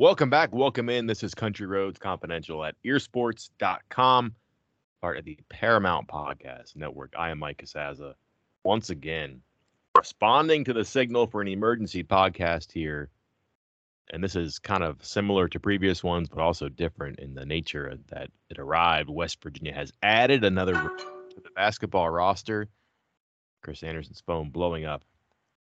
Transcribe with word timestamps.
Welcome 0.00 0.30
back. 0.30 0.54
Welcome 0.54 0.88
in. 0.90 1.08
This 1.08 1.24
is 1.24 1.34
Country 1.34 1.66
Roads 1.66 1.98
Confidential 1.98 2.64
at 2.64 2.76
earsports.com, 2.86 4.32
part 5.00 5.18
of 5.18 5.24
the 5.24 5.36
Paramount 5.48 6.06
Podcast 6.06 6.76
Network. 6.76 7.12
I 7.18 7.30
am 7.30 7.40
Mike 7.40 7.60
Casazza. 7.60 8.14
Once 8.62 8.90
again, 8.90 9.42
responding 9.96 10.62
to 10.62 10.72
the 10.72 10.84
signal 10.84 11.26
for 11.26 11.40
an 11.40 11.48
emergency 11.48 12.04
podcast 12.04 12.70
here. 12.70 13.10
And 14.10 14.22
this 14.22 14.36
is 14.36 14.60
kind 14.60 14.84
of 14.84 15.04
similar 15.04 15.48
to 15.48 15.58
previous 15.58 16.04
ones, 16.04 16.28
but 16.28 16.38
also 16.38 16.68
different 16.68 17.18
in 17.18 17.34
the 17.34 17.44
nature 17.44 17.98
that 18.10 18.30
it 18.50 18.60
arrived. 18.60 19.10
West 19.10 19.42
Virginia 19.42 19.74
has 19.74 19.92
added 20.04 20.44
another 20.44 20.74
to 20.74 21.40
the 21.42 21.50
basketball 21.56 22.08
roster. 22.08 22.68
Chris 23.64 23.82
Anderson's 23.82 24.22
phone 24.24 24.50
blowing 24.50 24.84
up 24.84 25.02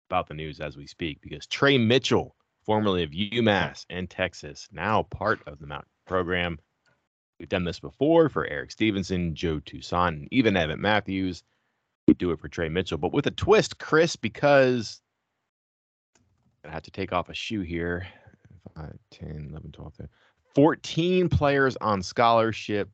about 0.08 0.28
the 0.28 0.34
news 0.34 0.60
as 0.60 0.78
we 0.78 0.86
speak 0.86 1.18
because 1.20 1.46
Trey 1.46 1.76
Mitchell 1.76 2.34
formerly 2.64 3.02
of 3.02 3.10
UMass 3.10 3.84
and 3.90 4.08
Texas, 4.08 4.68
now 4.72 5.02
part 5.04 5.40
of 5.46 5.58
the 5.58 5.66
Mountain 5.66 5.90
program. 6.06 6.58
We've 7.38 7.48
done 7.48 7.64
this 7.64 7.80
before 7.80 8.28
for 8.28 8.46
Erik 8.46 8.70
Stevenson, 8.70 9.34
Joe 9.34 9.60
Toussaint, 9.60 10.16
and 10.16 10.28
even 10.30 10.54
Emmitt 10.54 10.78
Matthews. 10.78 11.42
We 12.06 12.14
do 12.14 12.30
it 12.30 12.40
for 12.40 12.48
Trey 12.48 12.68
Mitchell, 12.68 12.98
but 12.98 13.12
with 13.12 13.26
a 13.26 13.30
twist, 13.30 13.78
Chris, 13.78 14.16
because 14.16 15.00
I 16.64 16.70
have 16.70 16.82
to 16.82 16.90
take 16.90 17.12
off 17.12 17.28
a 17.28 17.34
shoe 17.34 17.62
here. 17.62 18.06
5, 18.76 18.92
10, 19.10 19.46
11, 19.50 19.72
12, 19.72 19.94
13. 19.94 20.08
14 20.54 21.28
players 21.28 21.76
on 21.80 22.02
scholarship. 22.02 22.88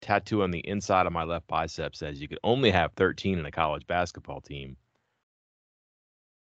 Tattoo 0.00 0.42
on 0.42 0.50
the 0.50 0.60
inside 0.60 1.06
of 1.06 1.12
my 1.12 1.24
left 1.24 1.46
bicep 1.48 1.94
says 1.94 2.20
you 2.20 2.28
could 2.28 2.38
only 2.44 2.70
have 2.70 2.92
13 2.92 3.38
in 3.38 3.46
a 3.46 3.50
college 3.50 3.86
basketball 3.86 4.40
team. 4.40 4.76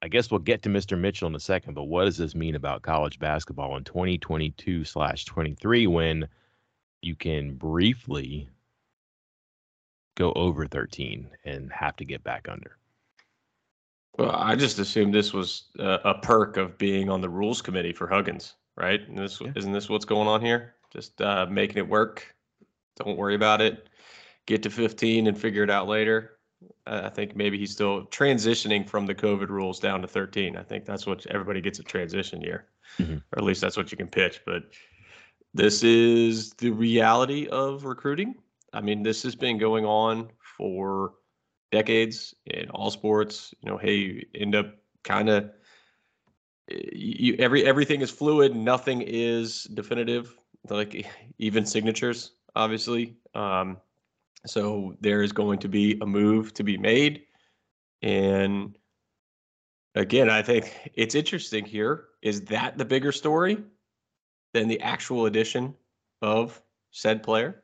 I 0.05 0.09
guess 0.09 0.31
we'll 0.31 0.41
get 0.41 0.61
to 0.65 0.69
Mr. 0.69 0.99
Mitchell 0.99 1.29
in 1.29 1.35
a 1.35 1.41
second, 1.41 1.73
but 1.73 1.85
what 1.85 2.05
does 2.05 2.19
this 2.19 2.35
mean 2.35 2.57
about 2.57 2.83
college 2.83 3.19
basketball 3.19 3.75
in 3.79 3.85
2022 3.85 4.85
slash 4.85 5.25
23 5.25 5.87
when 5.87 6.29
you 7.01 7.17
can 7.17 7.55
briefly 7.55 8.51
go 10.15 10.31
over 10.35 10.67
13 10.67 11.31
and 11.47 11.73
have 11.73 11.97
to 11.97 12.05
get 12.05 12.23
back 12.23 12.49
under? 12.51 12.77
Well, 14.19 14.33
I 14.33 14.57
just 14.57 14.79
assumed 14.79 15.15
this 15.15 15.33
was 15.33 15.69
a, 15.79 15.99
a 16.05 16.19
perk 16.19 16.59
of 16.59 16.77
being 16.77 17.09
on 17.09 17.23
the 17.23 17.31
rules 17.31 17.63
committee 17.63 17.95
for 17.95 18.07
Huggins, 18.07 18.57
right? 18.77 19.01
And 19.09 19.17
this 19.17 19.41
yeah. 19.41 19.53
isn't 19.57 19.73
this 19.73 19.89
what's 19.89 20.05
going 20.05 20.29
on 20.29 20.43
here? 20.43 20.75
Just 20.93 21.19
uh, 21.23 21.47
making 21.49 21.79
it 21.79 21.89
work. 21.89 22.27
Don't 23.03 23.17
worry 23.17 23.37
about 23.37 23.63
it. 23.63 23.89
Get 24.45 24.63
to 24.65 24.71
15 24.71 25.29
and 25.29 25.41
figure 25.41 25.63
it 25.63 25.71
out 25.71 25.89
later. 25.89 26.33
I 26.87 27.09
think 27.09 27.37
maybe 27.37 27.59
he's 27.59 27.73
still 27.73 28.07
transitioning 28.07 28.89
from 28.89 29.07
the 29.07 29.15
COVID 29.15 29.49
rules 29.49 29.81
down 29.81 30.03
to 30.03 30.09
13. 30.09 30.57
I 30.57 30.63
think 30.63 30.85
that's 30.85 31.07
what 31.07 31.27
everybody 31.27 31.61
gets 31.61 31.79
a 31.79 31.83
transition 31.83 32.41
year, 32.41 32.67
mm-hmm. 32.99 33.15
or 33.15 33.39
at 33.39 33.45
least 33.45 33.61
that's 33.61 33.77
what 33.77 33.91
you 33.91 33.97
can 33.97 34.09
pitch. 34.09 34.41
But 34.45 34.65
this 35.55 35.83
is 35.83 36.53
the 36.55 36.71
reality 36.71 37.47
of 37.49 37.85
recruiting. 37.85 38.35
I 38.73 38.81
mean, 38.81 39.03
this 39.03 39.23
has 39.23 39.37
been 39.37 39.59
going 39.59 39.85
on 39.85 40.31
for 40.59 41.15
decades 41.71 42.35
in 42.47 42.71
all 42.71 42.91
sports. 42.91 43.55
You 43.63 43.71
know, 43.71 43.79
hey, 43.79 43.95
you 43.95 44.27
end 44.35 44.55
up 44.55 44.75
kind 45.05 45.29
of 45.29 45.51
you 46.69 47.37
every 47.39 47.65
everything 47.65 48.01
is 48.01 48.11
fluid. 48.11 48.55
Nothing 48.55 49.03
is 49.03 49.65
definitive. 49.65 50.35
Like 50.69 51.07
even 51.39 51.67
signatures, 51.67 52.33
obviously. 52.57 53.17
Um, 53.35 53.79
so 54.47 54.97
there 55.01 55.23
is 55.23 55.33
going 55.33 55.59
to 55.61 55.69
be 55.69 55.99
a 56.01 56.07
move 56.07 56.53
to 56.55 56.65
be 56.65 56.77
made. 56.77 57.23
And 58.03 58.77
again, 59.95 60.29
I 60.31 60.43
think 60.43 60.91
it's 60.95 61.15
interesting 61.15 61.65
here. 61.65 62.05
Is 62.23 62.43
that 62.47 62.77
the 62.79 62.85
bigger 62.85 63.13
story 63.13 63.59
than 64.53 64.69
the 64.69 64.81
actual 64.81 65.27
addition 65.27 65.75
of 66.23 66.61
said 66.91 67.23
player? 67.23 67.63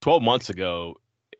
12 0.00 0.22
months 0.22 0.50
ago, 0.50 0.96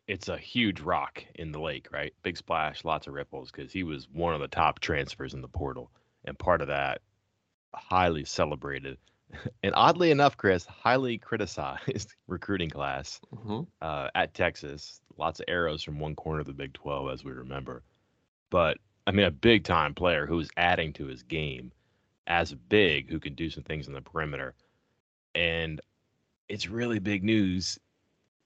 it's 0.07 0.27
a 0.27 0.37
huge 0.37 0.81
rock 0.81 1.23
in 1.35 1.51
the 1.51 1.59
lake, 1.59 1.87
right? 1.91 2.13
Big 2.23 2.35
splash, 2.35 2.83
lots 2.83 3.07
of 3.07 3.13
ripples 3.13 3.51
because 3.51 3.71
he 3.71 3.83
was 3.83 4.07
one 4.11 4.33
of 4.33 4.41
the 4.41 4.47
top 4.47 4.79
transfers 4.79 5.33
in 5.33 5.41
the 5.41 5.47
portal. 5.47 5.91
And 6.25 6.37
part 6.37 6.61
of 6.61 6.67
that, 6.67 7.01
highly 7.73 8.25
celebrated 8.25 8.97
and 9.63 9.73
oddly 9.75 10.11
enough, 10.11 10.37
Chris, 10.37 10.65
highly 10.65 11.17
criticized 11.17 12.15
recruiting 12.27 12.69
class 12.69 13.19
mm-hmm. 13.33 13.61
uh, 13.81 14.09
at 14.15 14.33
Texas. 14.33 15.01
Lots 15.17 15.39
of 15.39 15.45
arrows 15.47 15.83
from 15.83 15.99
one 15.99 16.15
corner 16.15 16.39
of 16.39 16.47
the 16.47 16.53
Big 16.53 16.73
12, 16.73 17.11
as 17.11 17.23
we 17.23 17.31
remember. 17.31 17.83
But 18.49 18.77
I 19.05 19.11
mean, 19.11 19.25
a 19.25 19.31
big 19.31 19.63
time 19.63 19.93
player 19.93 20.25
who's 20.25 20.49
adding 20.57 20.93
to 20.93 21.05
his 21.05 21.23
game 21.23 21.71
as 22.27 22.53
big, 22.53 23.09
who 23.09 23.19
can 23.19 23.33
do 23.33 23.49
some 23.49 23.63
things 23.63 23.87
on 23.87 23.93
the 23.93 24.01
perimeter. 24.01 24.53
And 25.35 25.81
it's 26.47 26.69
really 26.69 26.99
big 26.99 27.23
news 27.23 27.79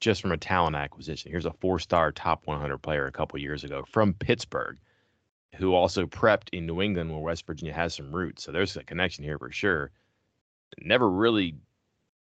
just 0.00 0.20
from 0.20 0.32
a 0.32 0.36
talent 0.36 0.76
acquisition. 0.76 1.30
Here's 1.30 1.46
a 1.46 1.52
four 1.52 1.78
star 1.78 2.12
top 2.12 2.46
100 2.46 2.78
player 2.78 3.06
a 3.06 3.12
couple 3.12 3.38
years 3.38 3.64
ago 3.64 3.84
from 3.86 4.14
Pittsburgh 4.14 4.78
who 5.56 5.72
also 5.74 6.04
prepped 6.04 6.48
in 6.52 6.66
New 6.66 6.82
England 6.82 7.10
where 7.10 7.20
West 7.20 7.46
Virginia 7.46 7.72
has 7.72 7.94
some 7.94 8.10
roots. 8.10 8.42
So 8.42 8.50
there's 8.50 8.76
a 8.76 8.82
connection 8.82 9.22
here 9.22 9.38
for 9.38 9.52
sure 9.52 9.92
never 10.80 11.08
really 11.10 11.56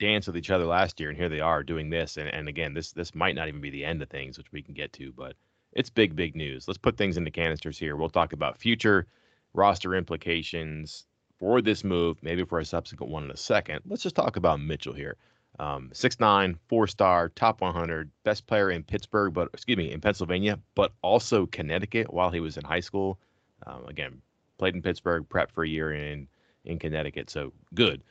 danced 0.02 0.26
with 0.26 0.36
each 0.36 0.50
other 0.50 0.64
last 0.64 0.98
year, 0.98 1.08
and 1.08 1.18
here 1.18 1.28
they 1.28 1.40
are 1.40 1.62
doing 1.62 1.88
this. 1.88 2.16
And, 2.16 2.28
and 2.28 2.48
again, 2.48 2.74
this 2.74 2.92
this 2.92 3.14
might 3.14 3.36
not 3.36 3.48
even 3.48 3.60
be 3.60 3.70
the 3.70 3.84
end 3.84 4.02
of 4.02 4.08
things, 4.10 4.36
which 4.36 4.50
we 4.52 4.60
can 4.60 4.74
get 4.74 4.92
to, 4.94 5.12
but 5.12 5.34
it's 5.72 5.90
big, 5.90 6.16
big 6.16 6.34
news. 6.34 6.66
Let's 6.66 6.78
put 6.78 6.96
things 6.96 7.16
into 7.16 7.30
canisters 7.30 7.78
here. 7.78 7.96
We'll 7.96 8.10
talk 8.10 8.32
about 8.32 8.58
future 8.58 9.06
roster 9.54 9.94
implications 9.94 11.06
for 11.38 11.62
this 11.62 11.84
move, 11.84 12.18
maybe 12.22 12.44
for 12.44 12.58
a 12.58 12.64
subsequent 12.64 13.12
one 13.12 13.24
in 13.24 13.30
a 13.30 13.36
second. 13.36 13.80
Let's 13.86 14.02
just 14.02 14.16
talk 14.16 14.36
about 14.36 14.60
Mitchell 14.60 14.92
here. 14.92 15.16
Um, 15.60 15.90
six 15.92 16.18
nine, 16.18 16.58
four 16.68 16.86
star, 16.88 17.28
top 17.28 17.60
100, 17.60 18.10
best 18.24 18.46
player 18.46 18.70
in 18.70 18.82
Pittsburgh, 18.82 19.32
but 19.32 19.50
excuse 19.52 19.78
me, 19.78 19.92
in 19.92 20.00
Pennsylvania, 20.00 20.58
but 20.74 20.92
also 21.02 21.46
Connecticut 21.46 22.12
while 22.12 22.30
he 22.30 22.40
was 22.40 22.56
in 22.56 22.64
high 22.64 22.80
school. 22.80 23.18
Um, 23.66 23.86
again, 23.86 24.20
played 24.58 24.74
in 24.74 24.82
Pittsburgh, 24.82 25.28
prepped 25.28 25.52
for 25.52 25.62
a 25.62 25.68
year 25.68 25.92
in 25.92 26.26
in 26.64 26.78
Connecticut, 26.78 27.30
so 27.30 27.52
good 27.74 28.02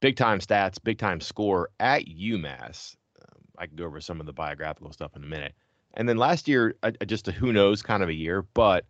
big 0.00 0.16
time 0.16 0.38
stats, 0.38 0.82
big 0.82 0.98
time 0.98 1.20
score 1.20 1.70
at 1.80 2.06
UMass. 2.06 2.96
Um, 3.20 3.42
I 3.58 3.66
can 3.66 3.76
go 3.76 3.84
over 3.84 4.00
some 4.00 4.20
of 4.20 4.26
the 4.26 4.32
biographical 4.32 4.92
stuff 4.92 5.16
in 5.16 5.22
a 5.22 5.26
minute. 5.26 5.54
And 5.94 6.08
then 6.08 6.18
last 6.18 6.46
year, 6.46 6.74
uh, 6.82 6.92
just 7.06 7.28
a 7.28 7.32
who 7.32 7.52
knows 7.52 7.82
kind 7.82 8.02
of 8.02 8.08
a 8.08 8.14
year, 8.14 8.42
but 8.54 8.84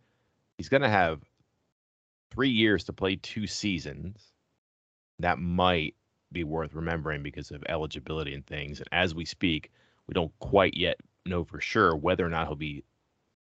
he's 0.57 0.69
going 0.69 0.81
to 0.81 0.89
have 0.89 1.21
three 2.31 2.49
years 2.49 2.83
to 2.85 2.93
play 2.93 3.15
two 3.15 3.47
seasons. 3.47 4.21
That 5.19 5.39
might 5.39 5.95
be 6.31 6.43
worth 6.43 6.73
remembering 6.73 7.23
because 7.23 7.51
of 7.51 7.63
eligibility 7.69 8.33
and 8.33 8.45
things. 8.45 8.79
And 8.79 8.89
as 8.91 9.15
we 9.15 9.23
speak, 9.23 9.71
we 10.07 10.13
don't 10.13 10.37
quite 10.39 10.75
yet 10.75 10.97
know 11.25 11.45
for 11.45 11.61
sure 11.61 11.95
whether 11.95 12.25
or 12.25 12.29
not 12.29 12.47
he'll 12.47 12.55
be 12.55 12.83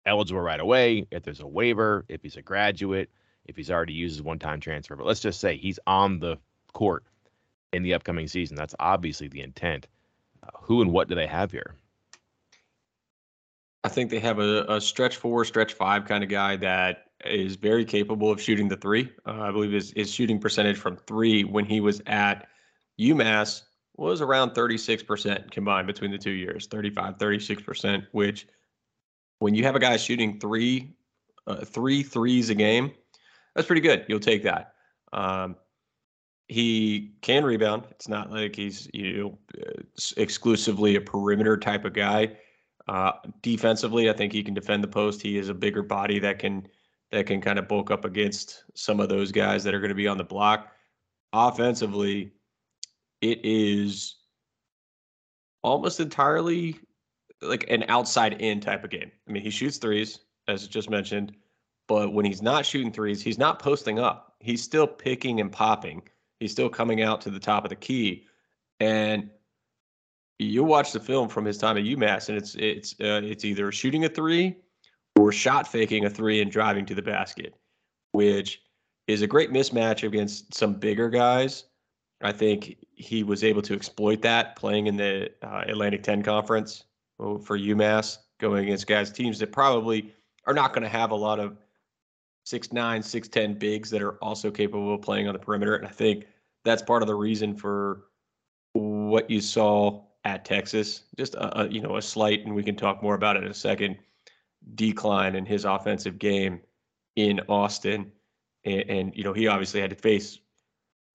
eligible 0.05 0.41
right 0.41 0.59
away, 0.59 1.07
if 1.11 1.23
there's 1.23 1.39
a 1.39 1.47
waiver, 1.47 2.05
if 2.09 2.21
he's 2.21 2.35
a 2.35 2.41
graduate, 2.41 3.09
if 3.45 3.55
he's 3.55 3.71
already 3.71 3.93
used 3.93 4.15
his 4.15 4.21
one 4.21 4.39
time 4.39 4.59
transfer. 4.59 4.95
But 4.95 5.05
let's 5.05 5.21
just 5.21 5.39
say 5.39 5.57
he's 5.57 5.79
on 5.87 6.19
the 6.19 6.37
court 6.73 7.03
in 7.73 7.83
the 7.83 7.93
upcoming 7.93 8.27
season. 8.27 8.55
That's 8.55 8.75
obviously 8.79 9.27
the 9.27 9.41
intent. 9.41 9.87
Uh, 10.41 10.49
who 10.61 10.81
and 10.81 10.91
what 10.91 11.07
do 11.07 11.15
they 11.15 11.27
have 11.27 11.51
here? 11.51 11.75
I 13.83 13.89
think 13.89 14.09
they 14.09 14.19
have 14.19 14.39
a, 14.39 14.65
a, 14.69 14.79
stretch 14.79 15.17
four, 15.17 15.43
stretch 15.43 15.73
five 15.73 16.05
kind 16.05 16.23
of 16.23 16.29
guy 16.29 16.55
that 16.57 17.07
is 17.25 17.55
very 17.55 17.83
capable 17.83 18.31
of 18.31 18.41
shooting 18.41 18.69
the 18.69 18.77
three. 18.77 19.11
Uh, 19.25 19.41
I 19.41 19.51
believe 19.51 19.71
his, 19.71 19.91
his 19.91 20.13
shooting 20.13 20.39
percentage 20.39 20.77
from 20.77 20.95
three 20.95 21.43
when 21.43 21.65
he 21.65 21.81
was 21.81 22.01
at 22.05 22.47
UMass 22.99 23.63
was 23.95 24.21
around 24.21 24.51
36% 24.51 25.51
combined 25.51 25.87
between 25.87 26.11
the 26.11 26.17
two 26.17 26.31
years 26.31 26.67
35, 26.67 27.17
36%, 27.17 28.07
which 28.11 28.47
when 29.39 29.53
you 29.53 29.63
have 29.63 29.75
a 29.75 29.79
guy 29.79 29.97
shooting 29.97 30.39
three, 30.39 30.95
uh, 31.45 31.65
three 31.65 32.03
threes 32.03 32.49
a 32.49 32.55
game, 32.55 32.91
that's 33.53 33.67
pretty 33.67 33.81
good. 33.81 34.05
You'll 34.07 34.19
take 34.19 34.43
that. 34.43 34.73
Um, 35.11 35.57
he 36.53 37.15
can 37.21 37.43
rebound. 37.43 37.87
It's 37.89 38.07
not 38.07 38.31
like 38.31 38.55
he's 38.55 38.87
you 38.93 39.17
know 39.17 39.37
exclusively 40.17 40.95
a 40.95 41.01
perimeter 41.01 41.57
type 41.57 41.83
of 41.83 41.93
guy. 41.93 42.37
Uh, 42.87 43.13
defensively, 43.41 44.07
I 44.07 44.13
think 44.13 44.31
he 44.31 44.43
can 44.43 44.53
defend 44.53 44.83
the 44.83 44.87
post. 44.87 45.19
He 45.19 45.39
is 45.39 45.49
a 45.49 45.53
bigger 45.53 45.81
body 45.81 46.19
that 46.19 46.37
can 46.37 46.67
that 47.11 47.25
can 47.25 47.41
kind 47.41 47.57
of 47.57 47.67
bulk 47.67 47.89
up 47.89 48.05
against 48.05 48.65
some 48.75 48.99
of 48.99 49.09
those 49.09 49.31
guys 49.31 49.63
that 49.63 49.73
are 49.73 49.79
going 49.79 49.89
to 49.89 49.95
be 49.95 50.07
on 50.07 50.19
the 50.19 50.23
block. 50.23 50.71
Offensively, 51.33 52.33
it 53.21 53.39
is 53.43 54.17
almost 55.63 55.99
entirely 55.99 56.79
like 57.41 57.65
an 57.67 57.83
outside 57.87 58.39
in 58.41 58.59
type 58.59 58.83
of 58.83 58.91
game. 58.91 59.11
I 59.27 59.31
mean, 59.31 59.41
he 59.41 59.49
shoots 59.49 59.77
threes, 59.77 60.19
as 60.47 60.67
just 60.67 60.89
mentioned, 60.89 61.35
but 61.87 62.13
when 62.13 62.25
he's 62.25 62.43
not 62.43 62.63
shooting 62.63 62.91
threes, 62.91 63.23
he's 63.23 63.39
not 63.39 63.57
posting 63.57 63.97
up. 63.97 64.35
He's 64.39 64.61
still 64.61 64.85
picking 64.85 65.41
and 65.41 65.51
popping. 65.51 66.03
He's 66.43 66.51
still 66.51 66.67
coming 66.67 67.01
out 67.01 67.21
to 67.21 67.29
the 67.29 67.39
top 67.39 67.63
of 67.63 67.69
the 67.69 67.75
key. 67.77 68.25
And 68.81 69.29
you 70.39 70.65
watch 70.65 70.91
the 70.91 70.99
film 70.99 71.29
from 71.29 71.45
his 71.45 71.57
time 71.57 71.77
at 71.77 71.85
UMass, 71.85 72.27
and 72.27 72.37
it's 72.37 72.53
it's 72.55 72.91
uh, 72.99 73.21
it's 73.23 73.45
either 73.45 73.71
shooting 73.71 74.03
a 74.03 74.09
three 74.09 74.57
or 75.17 75.31
shot 75.31 75.69
faking 75.69 76.03
a 76.03 76.09
three 76.09 76.41
and 76.41 76.51
driving 76.51 76.85
to 76.87 76.95
the 76.95 77.01
basket, 77.01 77.55
which 78.11 78.61
is 79.07 79.21
a 79.21 79.27
great 79.27 79.51
mismatch 79.51 80.05
against 80.05 80.53
some 80.53 80.73
bigger 80.73 81.09
guys. 81.09 81.63
I 82.21 82.33
think 82.33 82.75
he 82.91 83.23
was 83.23 83.45
able 83.45 83.61
to 83.61 83.73
exploit 83.73 84.21
that 84.23 84.57
playing 84.57 84.87
in 84.87 84.97
the 84.97 85.31
uh, 85.43 85.63
Atlantic 85.65 86.03
10 86.03 86.23
conference 86.23 86.83
for 87.17 87.57
UMass, 87.57 88.17
going 88.41 88.65
against 88.65 88.85
guys 88.85 89.13
teams 89.13 89.39
that 89.39 89.53
probably 89.53 90.13
are 90.45 90.53
not 90.53 90.73
going 90.73 90.83
to 90.83 90.89
have 90.89 91.11
a 91.11 91.15
lot 91.15 91.39
of 91.39 91.55
six 92.43 92.73
nine, 92.73 93.01
six 93.01 93.27
ten 93.27 93.53
bigs 93.53 93.89
that 93.89 94.01
are 94.01 94.15
also 94.15 94.51
capable 94.51 94.93
of 94.93 95.01
playing 95.01 95.27
on 95.27 95.33
the 95.33 95.39
perimeter. 95.39 95.75
And 95.75 95.87
I 95.87 95.91
think 95.91 96.25
that's 96.65 96.81
part 96.81 97.01
of 97.01 97.07
the 97.07 97.15
reason 97.15 97.55
for 97.55 98.05
what 98.73 99.29
you 99.29 99.41
saw 99.41 100.03
at 100.25 100.45
Texas. 100.45 101.03
Just 101.17 101.35
a, 101.35 101.61
a, 101.61 101.69
you 101.69 101.81
know 101.81 101.97
a 101.97 102.01
slight, 102.01 102.45
and 102.45 102.53
we 102.55 102.63
can 102.63 102.75
talk 102.75 103.03
more 103.03 103.15
about 103.15 103.37
it 103.37 103.43
in 103.43 103.49
a 103.49 103.55
second. 103.55 103.97
Decline 104.75 105.35
in 105.35 105.45
his 105.45 105.65
offensive 105.65 106.17
game 106.17 106.61
in 107.15 107.41
Austin, 107.49 108.11
and, 108.65 108.89
and 108.89 109.15
you 109.15 109.23
know 109.23 109.33
he 109.33 109.47
obviously 109.47 109.81
had 109.81 109.89
to 109.89 109.95
face 109.95 110.39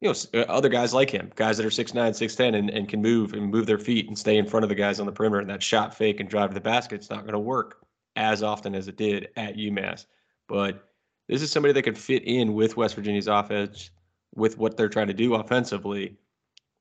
you 0.01 0.09
know 0.09 0.15
uh, 0.35 0.45
other 0.49 0.69
guys 0.69 0.95
like 0.95 1.11
him, 1.11 1.31
guys 1.35 1.57
that 1.57 1.67
are 1.67 1.71
six 1.71 1.95
nine, 1.95 2.15
six 2.15 2.35
ten, 2.35 2.55
and, 2.55 2.71
and 2.71 2.89
can 2.89 3.03
move 3.03 3.33
and 3.33 3.51
move 3.51 3.67
their 3.67 3.79
feet 3.79 4.09
and 4.09 4.19
stay 4.19 4.37
in 4.37 4.47
front 4.47 4.65
of 4.65 4.69
the 4.69 4.75
guys 4.75 5.01
on 5.01 5.07
the 5.07 5.13
perimeter. 5.13 5.41
And 5.41 5.51
that 5.51 5.63
shot 5.63 5.95
fake 5.95 6.21
and 6.21 6.29
drive 6.29 6.51
to 6.51 6.55
the 6.55 6.61
basket, 6.61 6.97
it's 6.97 7.11
not 7.11 7.23
going 7.23 7.33
to 7.33 7.39
work 7.39 7.85
as 8.17 8.43
often 8.43 8.75
as 8.75 8.89
it 8.89 8.97
did 8.97 9.29
at 9.37 9.57
UMass. 9.57 10.07
But 10.49 10.89
this 11.29 11.43
is 11.43 11.51
somebody 11.51 11.73
that 11.73 11.83
could 11.83 11.99
fit 11.99 12.23
in 12.25 12.55
with 12.55 12.77
West 12.77 12.95
Virginia's 12.95 13.29
offense, 13.29 13.91
with 14.35 14.59
what 14.59 14.77
they're 14.77 14.89
trying 14.89 15.09
to 15.09 15.15
do 15.15 15.35
offensively, 15.35 16.17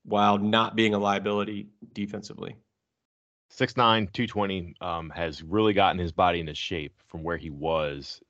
while 0.04 0.38
not 0.38 0.76
being 0.76 0.94
a 0.94 0.98
liability 0.98 1.68
defensively. 1.92 2.56
6'9, 3.52 4.12
220 4.12 4.74
um, 4.80 5.10
has 5.10 5.42
really 5.42 5.72
gotten 5.72 5.98
his 5.98 6.12
body 6.12 6.40
into 6.40 6.54
shape 6.54 6.94
from 7.08 7.22
where 7.22 7.36
he 7.36 7.50
was 7.50 8.20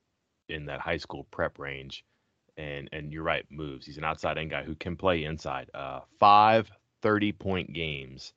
in 0.47 0.65
that 0.65 0.79
high 0.79 0.97
school 0.97 1.25
prep 1.31 1.59
range. 1.59 2.05
And 2.57 2.89
and 2.91 3.13
you're 3.13 3.23
right, 3.23 3.45
moves. 3.49 3.85
He's 3.85 3.97
an 3.97 4.03
outside 4.03 4.37
end 4.37 4.51
guy 4.51 4.63
who 4.63 4.75
can 4.75 4.97
play 4.97 5.23
inside. 5.23 5.69
Uh, 5.73 6.01
five 6.19 6.69
30 7.01 7.31
point 7.31 7.73
games 7.73 8.33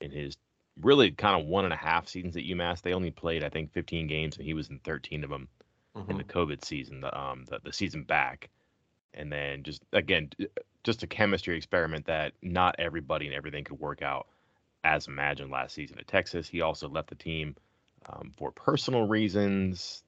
in 0.00 0.12
his 0.12 0.36
really 0.80 1.10
kind 1.10 1.40
of 1.40 1.48
one 1.48 1.64
and 1.64 1.74
a 1.74 1.76
half 1.76 2.08
seasons 2.08 2.36
at 2.36 2.44
UMass. 2.44 2.82
They 2.82 2.92
only 2.92 3.10
played, 3.10 3.42
I 3.42 3.48
think, 3.48 3.72
15 3.72 4.06
games, 4.06 4.36
and 4.36 4.46
he 4.46 4.54
was 4.54 4.70
in 4.70 4.78
13 4.84 5.24
of 5.24 5.30
them 5.30 5.48
mm-hmm. 5.96 6.10
in 6.10 6.16
the 6.18 6.24
COVID 6.24 6.64
season, 6.64 7.00
the 7.00 7.16
um 7.18 7.44
the, 7.48 7.58
the 7.64 7.72
season 7.72 8.04
back. 8.04 8.48
And 9.14 9.32
then 9.32 9.62
just 9.62 9.82
again, 9.92 10.30
just 10.84 11.02
a 11.02 11.06
chemistry 11.06 11.56
experiment 11.56 12.06
that 12.06 12.32
not 12.42 12.76
everybody 12.78 13.26
and 13.26 13.34
everything 13.34 13.64
could 13.64 13.80
work 13.80 14.02
out 14.02 14.28
as 14.84 15.06
imagined 15.06 15.50
last 15.50 15.74
season 15.74 15.98
at 15.98 16.06
Texas. 16.06 16.48
He 16.48 16.60
also 16.60 16.88
left 16.88 17.08
the 17.08 17.14
team 17.14 17.56
um, 18.08 18.32
for 18.36 18.50
personal 18.52 19.06
reasons. 19.06 20.02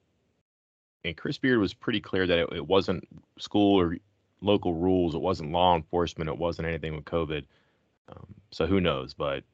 And 1.04 1.16
Chris 1.16 1.38
Beard 1.38 1.58
was 1.58 1.74
pretty 1.74 2.00
clear 2.00 2.26
that 2.26 2.38
it, 2.38 2.48
it, 2.52 2.66
wasn't 2.66 3.08
school 3.38 3.80
or 3.80 3.96
local 4.40 4.74
rules, 4.74 5.14
it 5.14 5.20
wasn't 5.20 5.52
law 5.52 5.74
enforcement, 5.74 6.30
it 6.30 6.38
wasn't 6.38 6.68
anything 6.68 6.94
with 6.94 7.04
COVID. 7.04 7.44
Um, 8.08 8.34
so 8.50 8.66
who 8.66 8.80
knows? 8.80 9.14
But 9.14 9.44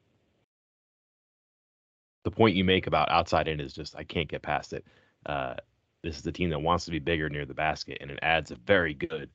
the 2.23 2.31
point 2.31 2.55
you 2.55 2.65
make 2.65 2.87
about 2.87 3.09
outside 3.09 3.47
in 3.47 3.59
is 3.59 3.73
just 3.73 3.95
I 3.95 4.03
can't 4.03 4.27
get 4.27 4.41
past 4.41 4.73
it. 4.73 4.85
Uh, 5.25 5.55
this 6.03 6.17
is 6.17 6.23
the 6.23 6.31
team 6.31 6.49
that 6.51 6.59
wants 6.59 6.85
to 6.85 6.91
be 6.91 6.99
bigger 6.99 7.29
near 7.29 7.45
the 7.45 7.53
basket, 7.53 7.97
and 8.01 8.11
it 8.11 8.19
adds 8.21 8.51
a 8.51 8.55
very 8.55 8.93
good 8.93 9.29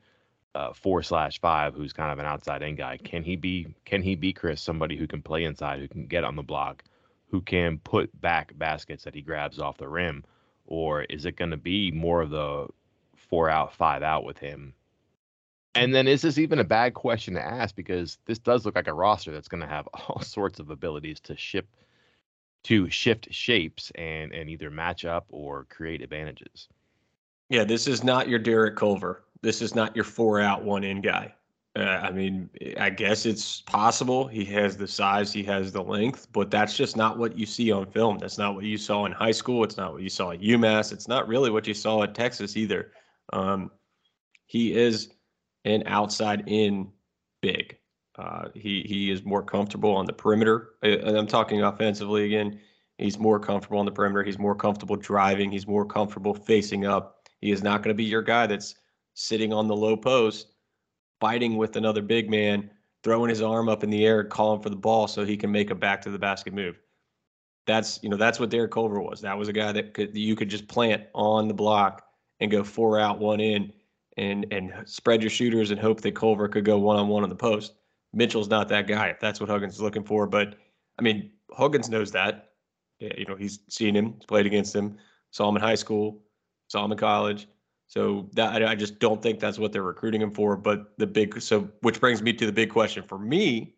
uh, 0.55 0.73
four 0.73 1.03
slash 1.03 1.41
five 1.41 1.75
who's 1.75 1.93
kind 1.93 2.13
of 2.13 2.19
an 2.19 2.27
outside 2.27 2.63
end 2.63 2.77
guy. 2.77 2.99
Can 2.99 3.23
he 3.23 3.37
be 3.37 3.75
can 3.85 4.03
he 4.03 4.15
be 4.15 4.33
Chris, 4.33 4.61
somebody 4.61 4.97
who 4.97 5.07
can 5.07 5.23
play 5.23 5.45
inside, 5.45 5.81
who 5.81 5.89
can 5.89 6.07
get 6.07 6.25
on 6.25 6.37
the 6.37 6.43
block, 6.43 6.85
who 7.29 7.41
can 7.41 7.79
put 7.79 8.21
back 8.21 8.53
baskets 8.57 9.05
that 9.05 9.15
he 9.15 9.23
grabs 9.23 9.59
off 9.59 9.79
the 9.79 9.89
rim? 9.89 10.25
Or 10.67 11.03
is 11.03 11.27
it 11.27 11.37
gonna 11.37 11.57
be 11.57 11.91
more 11.91 12.23
of 12.23 12.31
the 12.31 12.69
four 13.17 13.49
out, 13.49 13.75
five 13.75 14.03
out 14.03 14.25
with 14.25 14.39
him? 14.39 14.75
And 15.75 15.95
then 15.95 16.07
is 16.07 16.21
this 16.21 16.37
even 16.37 16.59
a 16.59 16.65
bad 16.65 16.93
question 16.93 17.35
to 17.35 17.43
ask? 17.43 17.75
Because 17.75 18.19
this 18.27 18.39
does 18.39 18.67
look 18.67 18.75
like 18.75 18.89
a 18.89 18.95
roster 18.95 19.33
that's 19.33 19.49
gonna 19.49 19.67
have 19.67 19.89
all 19.95 20.21
sorts 20.21 20.61
of 20.61 20.71
abilities 20.71 21.21
to 21.21 21.37
ship 21.37 21.67
to 22.65 22.89
shift 22.91 23.33
shapes 23.33 23.91
and 23.95 24.33
and 24.33 24.49
either 24.49 24.71
match 24.71 25.05
up 25.05 25.27
or 25.29 25.65
create 25.65 26.03
advantages. 26.03 26.69
Yeah, 27.49 27.65
this 27.65 27.87
is 27.87 28.03
not 28.03 28.29
your 28.29 28.39
Derek 28.39 28.77
Culver 28.77 29.25
this 29.43 29.61
is 29.61 29.75
not 29.75 29.95
your 29.95 30.05
four 30.05 30.41
out, 30.41 30.65
one 30.65 30.85
in 30.85 31.01
guy. 31.01 31.35
Uh, 31.75 31.81
I 31.81 32.11
mean, 32.11 32.51
I 32.79 32.91
guess 32.91 33.27
it's 33.27 33.63
possible. 33.63 34.27
He 34.29 34.45
has 34.47 34.77
the 34.77 34.87
size, 34.87 35.33
he 35.33 35.43
has 35.45 35.73
the 35.73 35.83
length, 35.83 36.29
but 36.33 36.51
that's 36.51 36.77
just 36.77 36.97
not 36.97 37.19
what 37.19 37.37
you 37.37 37.47
see 37.47 37.73
on 37.73 37.87
film. 37.87 38.19
That's 38.19 38.39
not 38.39 38.55
what 38.55 38.65
you 38.65 38.77
saw 38.77 39.07
in 39.07 39.13
high 39.13 39.31
school. 39.33 39.65
It's 39.65 39.77
not 39.77 39.95
what 39.95 40.03
you 40.03 40.11
saw 40.11 40.33
at 40.33 40.41
UMass. 40.41 40.93
It's 40.93 41.09
not 41.09 41.29
really 41.29 41.51
what 41.51 41.67
you 41.67 41.75
saw 41.75 42.03
at 42.03 42.15
Texas 42.15 42.57
either. 42.57 42.93
Um, 43.33 43.71
he 44.47 44.75
is 44.75 45.15
an 45.65 45.83
outside 45.87 46.45
in 46.47 46.93
big. 47.41 47.79
Uh, 48.23 48.49
he 48.55 48.85
he 48.87 49.11
is 49.11 49.25
more 49.25 49.43
comfortable 49.43 49.97
on 49.97 50.07
the 50.07 50.13
perimeter. 50.13 50.75
And 50.83 51.19
I'm 51.19 51.27
talking 51.27 51.63
offensively 51.63 52.25
again. 52.25 52.61
He's 52.99 53.19
more 53.19 53.41
comfortable 53.41 53.79
on 53.79 53.85
the 53.85 53.91
perimeter. 53.91 54.23
He's 54.23 54.39
more 54.39 54.55
comfortable 54.55 54.95
driving. 54.95 55.51
He's 55.51 55.67
more 55.67 55.85
comfortable 55.85 56.33
facing 56.33 56.87
up. 56.87 57.29
He 57.41 57.51
is 57.51 57.65
not 57.65 57.83
going 57.83 57.89
to 57.89 57.95
be 57.95 58.05
your 58.05 58.23
guy 58.23 58.47
that's 58.47 58.77
sitting 59.15 59.53
on 59.53 59.67
the 59.67 59.75
low 59.75 59.97
post, 59.97 60.53
fighting 61.21 61.57
with 61.57 61.75
another 61.75 62.01
big 62.01 62.31
man, 62.31 62.71
throwing 63.03 63.29
his 63.29 63.43
arm 63.43 63.69
up 63.69 63.83
in 63.83 63.91
the 63.91 64.07
air, 64.07 64.23
calling 64.23 64.63
for 64.63 64.71
the 64.71 64.77
ball 64.77 65.09
so 65.09 65.25
he 65.25 65.37
can 65.37 65.51
make 65.51 65.71
a 65.71 65.75
back 65.75 66.01
to 66.03 66.11
the 66.11 66.19
basket 66.19 66.55
move. 66.55 66.79
That's 67.67 67.99
you 68.05 68.09
know 68.09 68.17
that's 68.17 68.39
what 68.39 68.51
Derek 68.51 68.71
Culver 68.71 69.01
was. 69.01 69.21
That 69.21 69.37
was 69.37 69.49
a 69.49 69.53
guy 69.53 69.73
that 69.73 69.95
could 69.95 70.17
you 70.17 70.37
could 70.37 70.49
just 70.49 70.69
plant 70.69 71.03
on 71.13 71.49
the 71.49 71.55
block 71.55 72.05
and 72.39 72.53
go 72.53 72.63
four 72.63 73.01
out, 73.01 73.19
one 73.19 73.41
in, 73.41 73.73
and 74.17 74.47
and 74.53 74.73
spread 74.85 75.23
your 75.23 75.31
shooters 75.31 75.73
and 75.73 75.81
hope 75.81 76.03
that 76.03 76.15
Culver 76.15 76.47
could 76.47 76.65
go 76.65 76.79
one 76.79 76.99
on 76.99 77.09
one 77.09 77.25
on 77.25 77.29
the 77.29 77.35
post. 77.35 77.73
Mitchell's 78.13 78.49
not 78.49 78.69
that 78.69 78.87
guy 78.87 79.09
if 79.09 79.21
that's 79.21 79.41
what 79.41 79.49
Huggins 79.49 79.75
is 79.75 79.81
looking 79.81 80.05
for. 80.05 80.27
But 80.27 80.57
I 80.99 81.03
mean, 81.03 81.31
Huggins 81.51 81.89
knows 81.89 82.13
that. 82.13 82.51
You 83.01 83.25
know, 83.27 83.35
he's 83.35 83.61
seen 83.69 83.97
him, 83.97 84.15
he's 84.15 84.27
played 84.27 84.47
against 84.47 84.75
him, 84.75 84.97
saw 85.33 85.49
him 85.49 85.57
in 85.57 85.63
high 85.63 85.75
school, 85.75 86.23
saw 86.69 86.85
him 86.85 86.93
in 86.93 86.99
college. 86.99 87.49
So 87.89 88.29
that 88.35 88.65
I 88.65 88.75
just 88.75 88.99
don't 89.01 89.21
think 89.21 89.39
that's 89.39 89.59
what 89.59 89.73
they're 89.73 89.83
recruiting 89.83 90.23
him 90.23 90.31
for. 90.31 90.57
But 90.57 90.97
the 90.99 91.07
big 91.07 91.41
so 91.43 91.69
which 91.81 92.01
brings 92.01 92.23
me 92.23 92.33
to 92.35 92.47
the 92.47 92.53
big 92.53 92.71
question 92.71 93.03
for 93.03 93.19
me. 93.19 93.75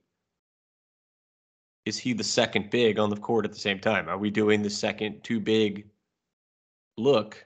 Is 1.85 1.99
he 1.99 2.13
the 2.13 2.25
second 2.25 2.71
big 2.71 2.99
on 2.99 3.11
the 3.11 3.17
court 3.17 3.45
at 3.45 3.53
the 3.53 3.59
same 3.59 3.79
time? 3.79 4.09
Are 4.09 4.17
we 4.17 4.31
doing 4.31 4.63
the 4.63 4.71
second 4.71 5.23
too 5.23 5.41
big 5.41 5.87
look 6.97 7.45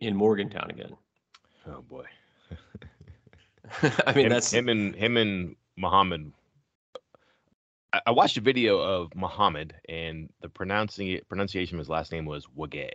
in 0.00 0.16
Morgantown 0.16 0.70
again? 0.70 0.96
Oh 1.66 1.80
boy. 1.82 2.04
I 4.06 4.12
mean 4.14 4.26
him, 4.26 4.30
that's 4.30 4.52
him 4.52 4.68
and 4.68 4.94
him 4.94 5.16
and 5.16 5.56
Mohamed. 5.76 6.32
I, 8.04 8.10
watched 8.10 8.36
a 8.36 8.42
video 8.42 8.78
of 8.78 9.14
Mohamed 9.14 9.74
and 9.88 10.28
the 10.42 10.48
pronouncing 10.48 11.18
pronunciation 11.28 11.76
of 11.76 11.78
his 11.78 11.88
last 11.88 12.12
name 12.12 12.26
was 12.26 12.46
Wagay. 12.56 12.94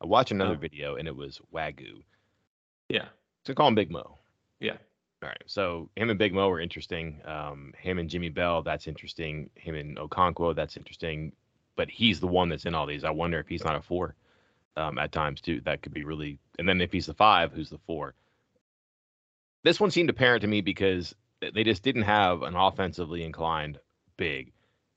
I 0.00 0.06
watched 0.06 0.32
another 0.32 0.54
oh. 0.54 0.58
video 0.58 0.96
and 0.96 1.06
it 1.06 1.14
was 1.14 1.40
Wagyu. 1.54 2.02
Yeah. 2.88 3.06
So 3.44 3.54
call 3.54 3.68
him 3.68 3.74
Big 3.74 3.90
Mo. 3.90 4.18
Yeah. 4.58 4.76
All 5.22 5.28
right. 5.28 5.42
So 5.46 5.90
him 5.96 6.10
and 6.10 6.18
Big 6.18 6.32
Mo 6.32 6.48
were 6.48 6.60
interesting. 6.60 7.20
Um, 7.24 7.72
him 7.78 7.98
and 7.98 8.08
Jimmy 8.08 8.30
Bell, 8.30 8.62
that's 8.62 8.86
interesting. 8.88 9.50
Him 9.54 9.74
and 9.74 9.96
Okonkwo, 9.98 10.54
that's 10.54 10.76
interesting. 10.76 11.32
But 11.76 11.90
he's 11.90 12.20
the 12.20 12.26
one 12.26 12.48
that's 12.48 12.64
in 12.64 12.74
all 12.74 12.86
these. 12.86 13.04
I 13.04 13.10
wonder 13.10 13.38
if 13.38 13.48
he's 13.48 13.64
not 13.64 13.76
a 13.76 13.82
four 13.82 14.14
um, 14.76 14.98
at 14.98 15.12
times 15.12 15.40
too. 15.40 15.60
That 15.64 15.82
could 15.82 15.94
be 15.94 16.04
really. 16.04 16.38
And 16.58 16.68
then 16.68 16.80
if 16.80 16.92
he's 16.92 17.06
the 17.06 17.14
five, 17.14 17.52
who's 17.52 17.70
the 17.70 17.78
four? 17.86 18.14
This 19.62 19.78
one 19.78 19.90
seemed 19.90 20.10
apparent 20.10 20.40
to 20.42 20.48
me 20.48 20.62
because 20.62 21.14
they 21.40 21.64
just 21.64 21.82
didn't 21.82 22.02
have 22.02 22.42
an 22.42 22.54
offensively 22.54 23.24
inclined 23.24 23.78
big. 24.16 24.52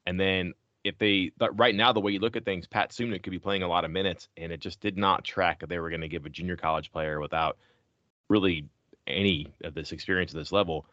And 0.06 0.20
then 0.20 0.54
if 0.84 0.98
they 0.98 1.32
right 1.54 1.76
now 1.76 1.94
the 1.94 2.02
way 2.02 2.12
you 2.12 2.20
look 2.20 2.36
at 2.36 2.46
things, 2.46 2.68
Pat 2.68 2.92
Suemnick 2.92 3.24
could 3.24 3.32
be 3.32 3.40
playing 3.40 3.64
a 3.64 3.68
lot 3.68 3.86
of 3.86 3.92
minutes, 3.92 4.28
and 4.38 4.52
it 4.52 4.60
just 4.60 4.82
did 4.82 4.98
not 4.98 5.24
track 5.24 5.60
that 5.60 5.70
they 5.70 5.80
were 5.80 5.90
going 5.90 6.02
to 6.02 6.08
give 6.08 6.26
a 6.26 6.30
junior 6.30 6.58
college 6.58 6.92
player 6.92 7.20
without 7.20 7.58
really 8.30 8.66
any 9.08 9.54
of 9.64 9.74
this 9.74 9.92
experience 9.92 10.32
at 10.32 10.38
this 10.38 10.52
level 10.52 10.86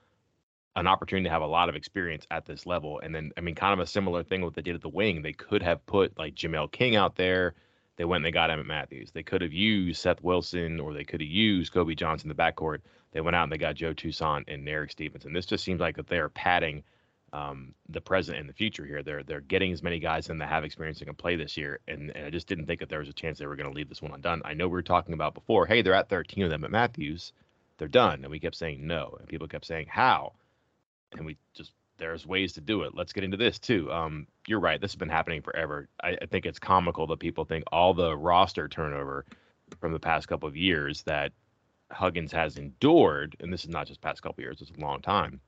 an 0.77 0.87
opportunity 0.87 1.25
to 1.25 1.31
have 1.31 1.43
a 1.43 1.47
lot 1.47 1.69
of 1.69 1.77
experience 1.77 2.27
at 2.31 2.47
this 2.47 2.67
level. 2.67 3.01
And 3.03 3.15
then 3.15 3.33
I 3.37 3.41
mean, 3.41 3.55
kind 3.55 3.73
of 3.73 3.81
a 3.81 3.87
similar 3.87 4.23
thing 4.23 4.43
what 4.43 4.55
they 4.55 4.63
did 4.63 4.75
at 4.75 4.83
the 4.83 4.89
wing. 4.89 5.23
They 5.23 5.33
could 5.33 5.63
have 5.63 5.85
put 5.87 6.17
like 6.19 6.35
Jamel 6.35 6.71
King 6.71 6.97
out 6.97 7.17
there. 7.17 7.55
they 7.97 8.05
went 8.05 8.25
and 8.25 8.27
they 8.27 8.31
got 8.31 8.51
Emmitt 8.51 8.67
Matthews. 8.67 9.11
They 9.11 9.23
could 9.23 9.43
have 9.43 9.53
used 9.53 10.01
Seth 10.01 10.23
Wilson 10.23 10.81
or 10.81 10.95
they 10.95 11.05
could 11.05 11.21
have 11.21 11.29
used 11.29 11.73
Kobe 11.73 11.95
Johnson 11.95 12.31
in 12.31 12.37
the 12.37 12.43
backcourt. 12.43 12.81
They 13.13 13.21
went 13.21 13.37
out 13.37 13.45
and 13.45 13.53
they 13.53 13.59
got 13.59 13.75
Joe 13.75 13.93
Toussaint 13.93 14.49
and 14.49 14.69
Erik 14.69 14.93
Stevenson. 14.93 15.33
This 15.33 15.47
just 15.47 15.65
seems 15.65 15.81
like 15.81 15.97
that 15.97 16.07
they 16.07 16.19
are 16.19 16.29
padding 16.29 16.85
um, 17.33 17.75
the 17.89 18.01
present 18.01 18.39
and 18.39 18.49
the 18.49 18.55
future 18.55 18.85
here. 18.85 19.03
They're 19.03 19.23
they're 19.23 19.41
getting 19.41 19.73
as 19.73 19.83
many 19.83 19.99
guys 19.99 20.29
in 20.29 20.39
that 20.39 20.49
have 20.49 20.65
experience 20.65 20.99
and 20.99 21.07
can 21.07 21.17
play 21.17 21.37
this 21.37 21.57
year. 21.57 21.81
And, 21.87 22.11
and 22.15 22.27
I 22.27 22.31
just 22.31 22.47
didn't 22.47 22.67
think 22.67 22.81
that 22.81 22.89
there 22.89 22.99
was 22.99 23.09
a 23.09 23.13
chance 23.13 23.39
they 23.39 23.47
were 23.47 23.57
going 23.57 23.71
to 23.71 23.77
leave 23.77 23.89
this 23.89 24.03
one 24.03 24.13
undone. 24.13 24.43
I 24.45 24.55
know 24.55 24.67
we 24.67 24.73
were 24.73 24.83
talking 24.83 25.15
about 25.15 25.35
before, 25.35 25.67
hey, 25.67 25.83
they're 25.83 25.95
at 25.95 26.09
13 26.09 26.45
of 26.45 26.51
them 26.51 26.65
at 26.65 26.71
Matthews. 26.71 27.33
They're 27.79 27.89
done. 27.89 28.23
And 28.23 28.31
we 28.31 28.41
kept 28.41 28.57
saying 28.57 28.87
no. 28.87 29.17
And 29.19 29.29
people 29.29 29.49
kept 29.49 29.67
saying, 29.67 29.87
how? 29.89 30.35
And 31.13 31.25
we 31.25 31.37
just 31.55 31.73
there's 32.01 32.27
ways 32.27 32.55
to 32.55 32.61
do 32.61 32.83
it. 32.83 32.95
Let's 32.95 33.13
get 33.13 33.25
into 33.25 33.37
this 33.37 33.59
too. 33.59 33.93
Um, 33.93 34.27
you're 34.49 34.59
right. 34.59 34.81
This 34.81 34.93
has 34.93 34.99
been 34.99 35.09
happening 35.09 35.43
forever. 35.43 35.89
I, 36.03 36.17
I, 36.21 36.27
think 36.27 36.47
it's 36.47 36.59
comical 36.59 37.07
that 37.09 37.21
people 37.21 37.45
think 37.45 37.65
all 37.71 37.95
the 37.95 38.17
roster 38.17 38.69
turnover 38.69 39.27
from 39.81 39.93
the 39.93 40.01
past 40.01 40.27
couple 40.27 40.49
of 40.49 40.57
years 40.57 41.03
that 41.03 41.33
Huggins 41.91 42.33
has 42.33 42.57
endured, 42.57 43.37
and 43.41 43.53
this 43.53 43.65
is 43.65 43.71
not 43.71 43.87
just 43.87 44.01
past 44.01 44.23
couple 44.23 44.43
years, 44.43 44.61
it's 44.61 44.71
a 44.71 44.81
long 44.81 45.01
time, 45.03 45.41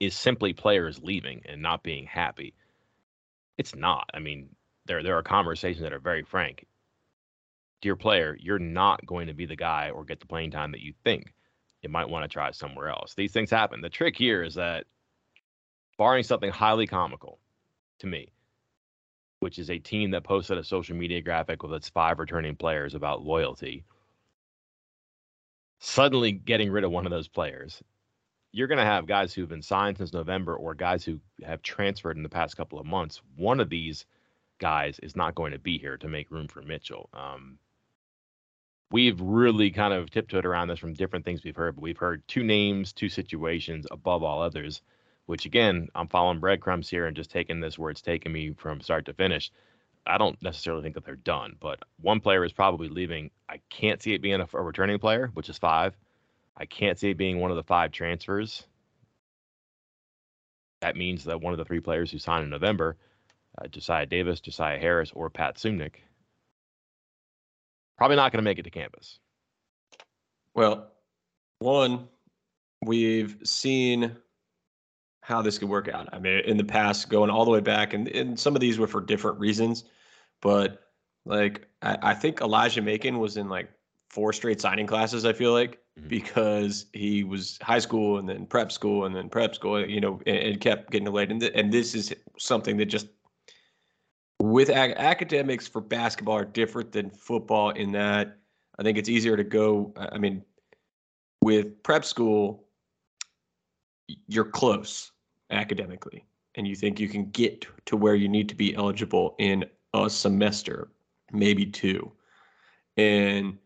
is 0.00 0.14
simply 0.14 0.52
players 0.52 1.00
leaving 1.02 1.42
and 1.46 1.62
not 1.62 1.82
being 1.82 2.06
happy. 2.06 2.54
It's 3.58 3.74
not. 3.74 4.10
I 4.14 4.20
mean, 4.20 4.50
there 4.86 5.02
there 5.02 5.16
are 5.18 5.22
conversations 5.22 5.82
that 5.82 5.92
are 5.92 5.98
very 5.98 6.22
frank. 6.22 6.66
Dear 7.80 7.96
player, 7.96 8.36
you're 8.40 8.58
not 8.58 9.06
going 9.06 9.28
to 9.28 9.34
be 9.34 9.46
the 9.46 9.56
guy 9.56 9.90
or 9.90 10.04
get 10.04 10.20
the 10.20 10.26
playing 10.26 10.50
time 10.50 10.72
that 10.72 10.80
you 10.80 10.94
think. 11.04 11.32
You 11.82 11.88
might 11.88 12.08
want 12.08 12.24
to 12.24 12.28
try 12.28 12.50
somewhere 12.50 12.88
else. 12.88 13.14
These 13.14 13.32
things 13.32 13.50
happen. 13.50 13.80
The 13.80 13.88
trick 13.88 14.16
here 14.16 14.42
is 14.42 14.54
that 14.54 14.86
barring 15.96 16.24
something 16.24 16.50
highly 16.50 16.86
comical 16.86 17.38
to 18.00 18.06
me, 18.06 18.32
which 19.40 19.58
is 19.58 19.70
a 19.70 19.78
team 19.78 20.10
that 20.12 20.24
posted 20.24 20.58
a 20.58 20.64
social 20.64 20.96
media 20.96 21.20
graphic 21.20 21.62
with 21.62 21.72
its 21.72 21.88
five 21.88 22.18
returning 22.18 22.56
players 22.56 22.94
about 22.94 23.22
loyalty, 23.22 23.84
suddenly 25.78 26.32
getting 26.32 26.70
rid 26.70 26.84
of 26.84 26.90
one 26.90 27.06
of 27.06 27.10
those 27.10 27.28
players, 27.28 27.82
you're 28.52 28.68
going 28.68 28.78
to 28.78 28.84
have 28.84 29.06
guys 29.06 29.32
who've 29.32 29.48
been 29.48 29.62
signed 29.62 29.98
since 29.98 30.12
November 30.12 30.56
or 30.56 30.74
guys 30.74 31.04
who 31.04 31.20
have 31.44 31.62
transferred 31.62 32.16
in 32.16 32.22
the 32.22 32.28
past 32.28 32.56
couple 32.56 32.78
of 32.78 32.86
months. 32.86 33.20
One 33.36 33.60
of 33.60 33.68
these 33.68 34.06
guys 34.58 34.98
is 35.00 35.14
not 35.14 35.34
going 35.34 35.52
to 35.52 35.58
be 35.58 35.78
here 35.78 35.96
to 35.98 36.08
make 36.08 36.30
room 36.30 36.48
for 36.48 36.62
Mitchell. 36.62 37.08
Um, 37.12 37.58
we've 38.90 39.20
really 39.20 39.70
kind 39.70 39.92
of 39.92 40.10
tiptoed 40.10 40.46
around 40.46 40.68
this 40.68 40.78
from 40.78 40.94
different 40.94 41.24
things 41.24 41.44
we've 41.44 41.54
heard, 41.54 41.76
but 41.76 41.82
we've 41.82 41.98
heard 41.98 42.26
two 42.26 42.42
names, 42.42 42.92
two 42.92 43.08
situations 43.08 43.86
above 43.90 44.22
all 44.22 44.42
others 44.42 44.82
which 45.28 45.44
again, 45.44 45.88
I'm 45.94 46.08
following 46.08 46.40
breadcrumbs 46.40 46.88
here 46.88 47.06
and 47.06 47.14
just 47.14 47.30
taking 47.30 47.60
this 47.60 47.78
where 47.78 47.90
it's 47.90 48.00
taken 48.00 48.32
me 48.32 48.54
from 48.56 48.80
start 48.80 49.04
to 49.04 49.12
finish. 49.12 49.52
I 50.08 50.18
don't 50.18 50.40
necessarily 50.42 50.82
think 50.82 50.94
that 50.94 51.04
they're 51.04 51.16
done, 51.16 51.56
but 51.60 51.80
one 52.00 52.20
player 52.20 52.44
is 52.44 52.52
probably 52.52 52.88
leaving. 52.88 53.30
I 53.48 53.60
can't 53.68 54.02
see 54.02 54.14
it 54.14 54.22
being 54.22 54.40
a, 54.40 54.48
a 54.54 54.62
returning 54.62 54.98
player, 54.98 55.30
which 55.34 55.48
is 55.48 55.58
five. 55.58 55.96
I 56.56 56.64
can't 56.64 56.98
see 56.98 57.10
it 57.10 57.18
being 57.18 57.38
one 57.38 57.50
of 57.50 57.56
the 57.56 57.62
five 57.62 57.92
transfers. 57.92 58.66
That 60.80 60.96
means 60.96 61.24
that 61.24 61.40
one 61.40 61.52
of 61.52 61.58
the 61.58 61.64
three 61.64 61.80
players 61.80 62.10
who 62.10 62.18
signed 62.18 62.44
in 62.44 62.50
November, 62.50 62.96
uh, 63.60 63.68
Josiah 63.68 64.06
Davis, 64.06 64.40
Josiah 64.40 64.78
Harris, 64.78 65.12
or 65.14 65.28
Pat 65.28 65.56
Suemnick, 65.56 65.96
probably 67.96 68.16
not 68.16 68.32
going 68.32 68.38
to 68.38 68.48
make 68.48 68.58
it 68.58 68.62
to 68.62 68.70
campus. 68.70 69.18
Well, 70.54 70.90
one, 71.58 72.08
we've 72.84 73.36
seen 73.44 74.16
how 75.20 75.42
this 75.42 75.58
could 75.58 75.68
work 75.68 75.88
out. 75.88 76.08
I 76.12 76.18
mean, 76.18 76.40
in 76.46 76.56
the 76.56 76.64
past, 76.64 77.10
going 77.10 77.28
all 77.28 77.44
the 77.44 77.50
way 77.50 77.60
back, 77.60 77.92
and, 77.92 78.08
and 78.08 78.38
some 78.38 78.54
of 78.54 78.60
these 78.60 78.78
were 78.78 78.86
for 78.86 79.00
different 79.00 79.38
reasons, 79.38 79.84
but 80.40 80.82
like 81.24 81.66
I, 81.82 81.98
I 82.02 82.14
think 82.14 82.40
Elijah 82.40 82.82
Macon 82.82 83.18
was 83.18 83.36
in 83.36 83.48
like 83.48 83.70
four 84.10 84.32
straight 84.32 84.60
signing 84.60 84.86
classes. 84.86 85.24
I 85.24 85.32
feel 85.32 85.52
like 85.52 85.80
mm-hmm. 85.98 86.08
because 86.08 86.86
he 86.92 87.24
was 87.24 87.58
high 87.62 87.78
school 87.78 88.18
and 88.18 88.28
then 88.28 88.46
prep 88.46 88.72
school 88.72 89.04
and 89.04 89.14
then 89.14 89.28
prep 89.28 89.54
school, 89.54 89.84
you 89.86 90.00
know, 90.00 90.20
and, 90.26 90.36
and 90.36 90.60
kept 90.60 90.90
getting 90.90 91.04
delayed. 91.04 91.30
And, 91.30 91.40
th- 91.40 91.52
and 91.54 91.72
this 91.72 91.94
is 91.94 92.14
something 92.38 92.76
that 92.78 92.86
just 92.86 93.08
with 94.40 94.70
ac- 94.70 94.94
academics 94.96 95.66
for 95.66 95.80
basketball 95.80 96.36
are 96.36 96.44
different 96.44 96.92
than 96.92 97.10
football 97.10 97.70
in 97.70 97.92
that 97.92 98.38
I 98.78 98.82
think 98.82 98.96
it's 98.96 99.08
easier 99.08 99.36
to 99.36 99.44
go. 99.44 99.92
I 99.96 100.18
mean, 100.18 100.42
with 101.42 101.82
prep 101.82 102.04
school, 102.04 102.64
you're 104.28 104.44
close 104.44 105.10
academically 105.50 106.24
and 106.54 106.66
you 106.66 106.74
think 106.74 107.00
you 107.00 107.08
can 107.08 107.30
get 107.30 107.66
to 107.86 107.96
where 107.96 108.14
you 108.14 108.28
need 108.28 108.48
to 108.48 108.54
be 108.54 108.74
eligible 108.74 109.34
in 109.38 109.64
a 109.94 110.08
semester, 110.08 110.88
maybe 111.32 111.66
two. 111.66 112.12
And 112.96 113.58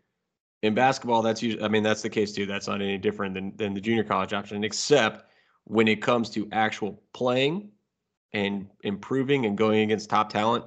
in 0.62 0.74
basketball, 0.74 1.22
that's 1.22 1.42
usually, 1.42 1.62
I 1.62 1.68
mean, 1.68 1.82
that's 1.82 2.02
the 2.02 2.10
case 2.10 2.32
too. 2.32 2.46
That's 2.46 2.68
not 2.68 2.80
any 2.80 2.98
different 2.98 3.34
than, 3.34 3.56
than 3.56 3.74
the 3.74 3.80
junior 3.80 4.04
college 4.04 4.32
option, 4.32 4.62
except 4.64 5.26
when 5.64 5.88
it 5.88 6.02
comes 6.02 6.30
to 6.30 6.48
actual 6.52 7.02
playing 7.12 7.70
and 8.32 8.68
improving 8.82 9.46
and 9.46 9.56
going 9.56 9.80
against 9.80 10.10
top 10.10 10.30
talent, 10.30 10.64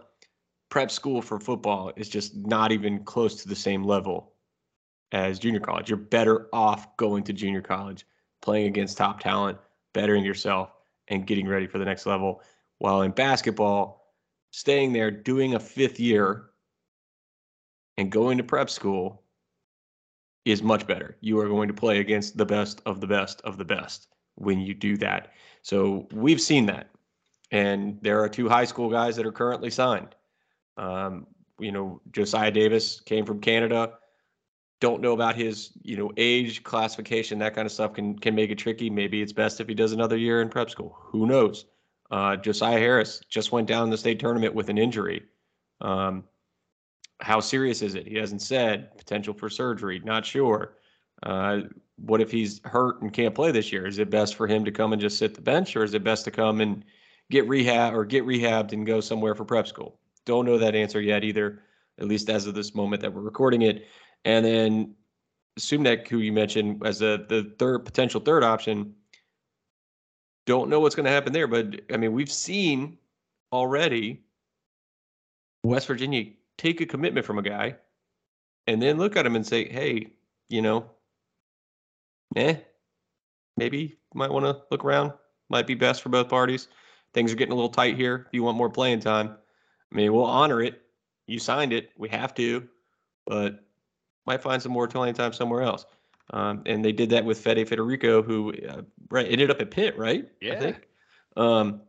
prep 0.70 0.92
school 0.92 1.22
for 1.22 1.40
football 1.40 1.92
is 1.96 2.10
just 2.10 2.36
not 2.36 2.72
even 2.72 3.04
close 3.04 3.42
to 3.42 3.48
the 3.48 3.56
same 3.56 3.84
level 3.84 4.34
as 5.12 5.40
junior 5.40 5.60
college. 5.60 5.90
You're 5.90 5.98
better 5.98 6.48
off 6.52 6.96
going 6.98 7.24
to 7.24 7.34
junior 7.34 7.62
college, 7.62 8.06
playing 8.42 8.68
against 8.68 8.98
top 8.98 9.20
talent, 9.20 9.58
bettering 9.94 10.26
yourself, 10.26 10.72
and 11.08 11.26
getting 11.26 11.48
ready 11.48 11.68
for 11.68 11.78
the 11.78 11.86
next 11.86 12.06
level. 12.06 12.42
While 12.80 13.04
in 13.04 13.12
basketball, 13.12 14.05
staying 14.56 14.94
there, 14.94 15.12
doing 15.12 15.56
a 15.56 15.60
fifth 15.60 16.00
year, 16.00 16.52
and 17.98 18.12
going 18.12 18.38
to 18.38 18.44
prep 18.44 18.70
school 18.70 19.24
is 20.46 20.62
much 20.62 20.86
better. 20.86 21.18
You 21.22 21.40
are 21.40 21.48
going 21.48 21.68
to 21.68 21.74
play 21.74 22.00
against 22.00 22.38
the 22.38 22.46
best 22.46 22.82
of 22.86 23.02
the 23.02 23.08
best 23.08 23.42
of 23.42 23.58
the 23.58 23.66
best 23.66 24.08
when 24.36 24.60
you 24.60 24.74
do 24.74 24.98
that. 24.98 25.34
So 25.62 26.08
we've 26.12 26.42
seen 26.42 26.66
that. 26.68 26.90
And 27.52 28.00
there 28.02 28.22
are 28.22 28.30
two 28.30 28.50
high 28.50 28.66
school 28.66 28.90
guys 28.90 29.16
that 29.16 29.26
are 29.26 29.32
currently 29.32 29.70
signed. 29.70 30.16
Um, 30.78 31.28
you 31.60 31.72
know, 31.72 32.02
Josiah 32.12 32.52
Davis 32.52 33.00
came 33.00 33.26
from 33.26 33.40
Canada 33.40 33.94
don't 34.82 35.02
know 35.02 35.14
about 35.14 35.36
his, 35.36 35.72
you 35.84 35.98
know, 35.98 36.12
age, 36.18 36.64
classification, 36.64 37.40
that 37.40 37.56
kind 37.56 37.66
of 37.66 37.72
stuff 37.72 37.94
can 37.94 38.18
can 38.20 38.36
make 38.36 38.52
it 38.52 38.58
tricky. 38.58 38.90
Maybe 38.90 39.22
it's 39.22 39.34
best 39.34 39.60
if 39.60 39.68
he 39.68 39.74
does 39.74 39.94
another 39.94 40.18
year 40.18 40.42
in 40.42 40.50
prep 40.50 40.70
school. 40.70 40.96
Who 41.00 41.26
knows? 41.26 41.66
Uh, 42.12 42.36
Josiah 42.36 42.80
Harris 42.80 43.22
just 43.30 43.52
went 43.52 43.68
down 43.68 43.90
the 43.90 43.98
state 43.98 44.20
tournament 44.20 44.54
with 44.54 44.70
an 44.70 44.78
injury. 44.78 45.24
Um, 45.82 46.24
how 47.22 47.40
serious 47.40 47.82
is 47.82 47.96
it? 47.96 48.08
He 48.08 48.16
hasn't 48.16 48.42
said. 48.42 48.98
Potential 48.98 49.34
for 49.34 49.50
surgery, 49.50 50.02
not 50.04 50.26
sure. 50.26 50.78
Uh, 51.24 51.62
what 51.98 52.22
if 52.22 52.30
he's 52.30 52.62
hurt 52.66 53.02
and 53.02 53.14
can't 53.14 53.34
play 53.34 53.52
this 53.52 53.72
year? 53.72 53.88
Is 53.88 54.00
it 54.00 54.10
best 54.10 54.36
for 54.36 54.48
him 54.48 54.66
to 54.66 54.72
come 54.72 54.94
and 54.94 55.02
just 55.02 55.18
sit 55.18 55.34
the 55.34 55.42
bench, 55.42 55.76
or 55.76 55.84
is 55.84 55.94
it 55.94 56.04
best 56.04 56.26
to 56.26 56.32
come 56.32 56.62
and 56.62 56.84
get 57.32 57.48
rehab 57.48 57.94
or 57.94 58.06
get 58.06 58.26
rehabbed 58.26 58.74
and 58.74 58.86
go 58.86 59.00
somewhere 59.00 59.34
for 59.34 59.46
prep 59.46 59.68
school? 59.68 60.00
Don't 60.26 60.46
know 60.46 60.58
that 60.58 60.76
answer 60.76 61.00
yet 61.02 61.24
either, 61.24 61.62
at 62.00 62.08
least 62.08 62.30
as 62.30 62.48
of 62.48 62.54
this 62.54 62.76
moment 62.76 63.02
that 63.02 63.14
we're 63.14 63.22
recording 63.22 63.62
it. 63.62 63.88
And 64.26 64.46
then 64.46 64.96
Suemnick, 65.60 66.08
who 66.08 66.20
you 66.20 66.34
mentioned 66.34 66.86
as 66.86 67.02
a, 67.02 67.26
the 67.30 67.54
third 67.58 67.86
potential 67.86 68.20
third 68.20 68.44
option, 68.44 68.94
don't 70.46 70.70
know 70.70 70.80
what's 70.80 70.96
going 70.96 71.06
to 71.06 71.12
happen 71.12 71.34
there. 71.34 71.48
But 71.48 71.82
I 71.92 71.98
mean, 71.98 72.14
we've 72.14 72.32
seen 72.32 72.98
already 73.52 74.24
West 75.64 75.88
Virginia 75.88 76.26
take 76.58 76.82
a 76.82 76.86
commitment 76.86 77.26
from 77.26 77.40
a 77.40 77.42
guy 77.42 77.76
and 78.68 78.82
then 78.82 78.98
look 78.98 79.16
at 79.16 79.26
him 79.26 79.36
and 79.36 79.46
say, 79.46 79.68
hey, 79.68 80.08
you 80.50 80.62
know, 80.62 80.90
eh, 82.36 82.58
maybe 83.58 83.98
might 84.14 84.32
want 84.32 84.46
to 84.46 84.62
look 84.72 84.86
around. 84.86 85.14
Might 85.50 85.68
be 85.68 85.76
best 85.76 86.02
for 86.02 86.10
both 86.10 86.30
parties. 86.30 86.68
Things 87.14 87.32
are 87.32 87.36
getting 87.36 87.52
a 87.52 87.56
little 87.56 87.70
tight 87.70 87.96
here. 87.96 88.26
If 88.28 88.34
you 88.34 88.44
want 88.44 88.58
more 88.58 88.70
playing 88.70 89.00
time, 89.00 89.38
I 89.92 89.96
mean, 89.96 90.12
we'll 90.12 90.26
honor 90.26 90.62
it. 90.62 90.82
You 91.28 91.40
signed 91.40 91.72
it. 91.72 91.92
We 91.98 92.10
have 92.10 92.34
to. 92.36 92.68
But 93.26 93.64
might 94.26 94.42
find 94.42 94.62
some 94.62 94.72
more 94.72 94.88
playing 94.88 95.14
time 95.14 95.34
somewhere 95.34 95.62
else. 95.62 95.86
Um, 96.32 96.64
and 96.66 96.84
they 96.84 96.92
did 96.92 97.10
that 97.12 97.24
with 97.24 97.40
Fede 97.40 97.68
Federiko, 97.68 98.24
who 98.26 98.54
uh, 98.68 98.82
right 99.10 99.28
ended 99.30 99.52
up 99.52 99.62
at 99.62 99.72
Pitt, 99.72 99.98
right? 99.98 100.28
Yeah. 100.42 100.54
I 100.54 100.56
think. 100.58 100.88
Um, 101.38 101.82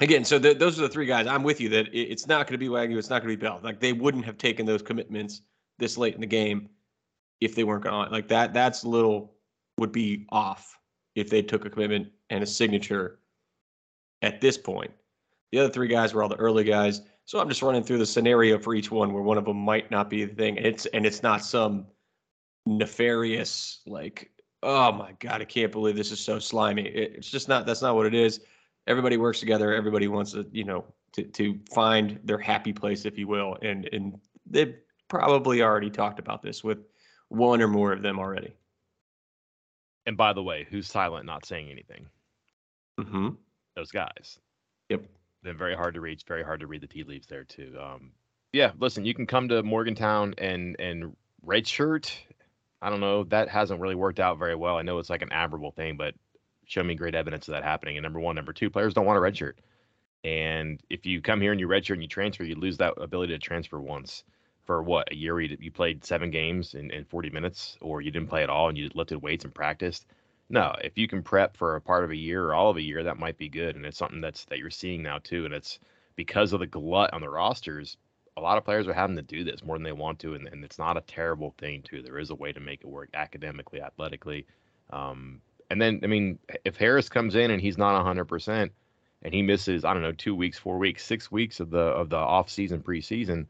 again, 0.00 0.24
so 0.24 0.38
the, 0.38 0.54
those 0.54 0.78
are 0.78 0.82
the 0.82 0.88
three 0.88 1.06
guys. 1.06 1.26
I'm 1.26 1.42
with 1.42 1.60
you 1.60 1.68
that 1.70 1.88
it, 1.88 2.00
it's 2.00 2.26
not 2.26 2.46
going 2.46 2.58
to 2.58 2.58
be 2.58 2.68
Wagyu, 2.68 2.98
it's 2.98 3.10
not 3.10 3.22
going 3.22 3.32
to 3.32 3.36
be 3.36 3.40
Bell. 3.40 3.60
Like 3.62 3.80
they 3.80 3.92
wouldn't 3.92 4.24
have 4.24 4.38
taken 4.38 4.66
those 4.66 4.82
commitments 4.82 5.42
this 5.78 5.96
late 5.96 6.14
in 6.14 6.20
the 6.20 6.26
game 6.26 6.68
if 7.40 7.54
they 7.54 7.64
weren't 7.64 7.84
going 7.84 8.10
like 8.10 8.28
that. 8.28 8.52
That's 8.52 8.82
a 8.82 8.88
little 8.88 9.34
would 9.78 9.92
be 9.92 10.26
off 10.30 10.76
if 11.14 11.28
they 11.28 11.42
took 11.42 11.64
a 11.64 11.70
commitment 11.70 12.08
and 12.30 12.42
a 12.42 12.46
signature 12.46 13.18
at 14.22 14.40
this 14.40 14.56
point. 14.56 14.90
The 15.52 15.60
other 15.60 15.68
three 15.72 15.88
guys 15.88 16.14
were 16.14 16.22
all 16.22 16.28
the 16.28 16.36
early 16.36 16.64
guys. 16.64 17.02
So 17.24 17.40
I'm 17.40 17.48
just 17.48 17.62
running 17.62 17.82
through 17.82 17.98
the 17.98 18.06
scenario 18.06 18.58
for 18.58 18.74
each 18.74 18.90
one 18.90 19.12
where 19.12 19.22
one 19.22 19.38
of 19.38 19.44
them 19.44 19.56
might 19.56 19.90
not 19.90 20.08
be 20.08 20.24
the 20.24 20.34
thing. 20.34 20.56
It's 20.56 20.86
and 20.86 21.04
it's 21.04 21.22
not 21.22 21.44
some 21.44 21.86
nefarious 22.66 23.80
like, 23.86 24.30
oh 24.62 24.92
my 24.92 25.12
god, 25.20 25.40
I 25.40 25.44
can't 25.44 25.72
believe 25.72 25.96
this 25.96 26.12
is 26.12 26.20
so 26.20 26.38
slimy. 26.38 26.82
It's 26.82 27.30
just 27.30 27.48
not. 27.48 27.66
That's 27.66 27.82
not 27.82 27.94
what 27.94 28.06
it 28.06 28.14
is. 28.14 28.40
Everybody 28.86 29.16
works 29.16 29.40
together. 29.40 29.74
Everybody 29.74 30.08
wants 30.08 30.32
to, 30.32 30.46
you 30.52 30.64
know, 30.64 30.84
to 31.12 31.22
to 31.22 31.58
find 31.72 32.18
their 32.24 32.38
happy 32.38 32.72
place, 32.72 33.04
if 33.06 33.18
you 33.18 33.26
will. 33.26 33.56
And 33.62 33.88
and 33.92 34.20
they've 34.44 34.74
probably 35.08 35.62
already 35.62 35.90
talked 35.90 36.18
about 36.18 36.42
this 36.42 36.62
with 36.62 36.78
one 37.28 37.62
or 37.62 37.68
more 37.68 37.92
of 37.92 38.02
them 38.02 38.18
already. 38.18 38.54
And 40.06 40.16
by 40.16 40.32
the 40.32 40.42
way, 40.42 40.66
who's 40.70 40.86
silent, 40.86 41.26
not 41.26 41.44
saying 41.44 41.68
anything? 41.70 42.06
Mm-hmm. 43.00 43.30
Those 43.74 43.90
guys. 43.90 44.38
Yep. 44.88 45.02
they're 45.42 45.54
very 45.54 45.74
hard 45.74 45.94
to 45.94 46.00
reach, 46.00 46.22
very 46.28 46.44
hard 46.44 46.60
to 46.60 46.68
read 46.68 46.80
the 46.80 46.86
tea 46.86 47.02
leaves 47.02 47.26
there 47.26 47.42
too. 47.42 47.76
Um, 47.80 48.12
yeah, 48.52 48.70
listen, 48.78 49.04
you 49.04 49.14
can 49.14 49.26
come 49.26 49.48
to 49.48 49.62
Morgantown 49.62 50.34
and 50.38 50.76
and 50.78 51.16
redshirt. 51.44 52.12
I 52.82 52.90
don't 52.90 53.00
know. 53.00 53.24
That 53.24 53.48
hasn't 53.48 53.80
really 53.80 53.94
worked 53.94 54.20
out 54.20 54.38
very 54.38 54.54
well. 54.54 54.76
I 54.76 54.82
know 54.82 54.98
it's 54.98 55.10
like 55.10 55.22
an 55.22 55.32
admirable 55.32 55.70
thing, 55.70 55.96
but 55.96 56.14
show 56.66 56.82
me 56.82 56.94
great 56.94 57.14
evidence 57.14 57.48
of 57.48 57.52
that 57.52 57.64
happening. 57.64 57.96
And 57.96 58.02
number 58.02 58.20
one, 58.20 58.36
number 58.36 58.52
two, 58.52 58.70
players 58.70 58.94
don't 58.94 59.06
want 59.06 59.18
a 59.18 59.20
redshirt. 59.20 59.54
And 60.24 60.80
if 60.90 61.06
you 61.06 61.22
come 61.22 61.40
here 61.40 61.52
and 61.52 61.60
you 61.60 61.68
redshirt 61.68 61.94
and 61.94 62.02
you 62.02 62.08
transfer, 62.08 62.44
you 62.44 62.56
lose 62.56 62.78
that 62.78 62.94
ability 62.96 63.32
to 63.32 63.38
transfer 63.38 63.80
once 63.80 64.24
for 64.64 64.82
what 64.82 65.12
a 65.12 65.14
year 65.14 65.40
you, 65.40 65.56
you 65.60 65.70
played 65.70 66.04
seven 66.04 66.30
games 66.30 66.74
in, 66.74 66.90
in 66.90 67.04
40 67.04 67.30
minutes, 67.30 67.78
or 67.80 68.02
you 68.02 68.10
didn't 68.10 68.28
play 68.28 68.42
at 68.42 68.50
all 68.50 68.68
and 68.68 68.76
you 68.76 68.90
lifted 68.94 69.22
weights 69.22 69.44
and 69.44 69.54
practiced. 69.54 70.06
No, 70.48 70.74
if 70.82 70.98
you 70.98 71.08
can 71.08 71.22
prep 71.22 71.56
for 71.56 71.76
a 71.76 71.80
part 71.80 72.04
of 72.04 72.10
a 72.10 72.16
year 72.16 72.44
or 72.44 72.54
all 72.54 72.70
of 72.70 72.76
a 72.76 72.82
year, 72.82 73.04
that 73.04 73.18
might 73.18 73.38
be 73.38 73.48
good. 73.48 73.76
And 73.76 73.86
it's 73.86 73.98
something 73.98 74.20
that's 74.20 74.44
that 74.46 74.58
you're 74.58 74.70
seeing 74.70 75.02
now 75.02 75.18
too. 75.18 75.44
And 75.44 75.54
it's 75.54 75.78
because 76.16 76.52
of 76.52 76.60
the 76.60 76.66
glut 76.66 77.12
on 77.12 77.20
the 77.20 77.30
rosters, 77.30 77.96
a 78.36 78.40
lot 78.40 78.58
of 78.58 78.64
players 78.64 78.86
are 78.86 78.92
having 78.92 79.16
to 79.16 79.22
do 79.22 79.44
this 79.44 79.64
more 79.64 79.76
than 79.76 79.82
they 79.82 79.92
want 79.92 80.18
to, 80.20 80.34
and, 80.34 80.46
and 80.48 80.64
it's 80.64 80.78
not 80.78 80.96
a 80.96 81.02
terrible 81.02 81.54
thing 81.58 81.82
too. 81.82 82.02
There 82.02 82.18
is 82.18 82.30
a 82.30 82.34
way 82.34 82.52
to 82.52 82.60
make 82.60 82.80
it 82.80 82.86
work 82.86 83.08
academically, 83.14 83.80
athletically. 83.80 84.46
Um, 84.90 85.40
and 85.70 85.80
then, 85.80 86.00
I 86.02 86.06
mean, 86.06 86.38
if 86.64 86.76
Harris 86.76 87.08
comes 87.08 87.34
in 87.34 87.50
and 87.50 87.60
he's 87.60 87.78
not 87.78 88.04
100% 88.04 88.70
and 89.22 89.34
he 89.34 89.42
misses, 89.42 89.84
I 89.84 89.94
don't 89.94 90.02
know, 90.02 90.12
two 90.12 90.34
weeks, 90.34 90.58
four 90.58 90.78
weeks, 90.78 91.04
six 91.04 91.32
weeks 91.32 91.60
of 91.60 91.70
the 91.70 91.78
of 91.78 92.10
the 92.10 92.16
off 92.16 92.50
season, 92.50 92.82
preseason, 92.82 93.46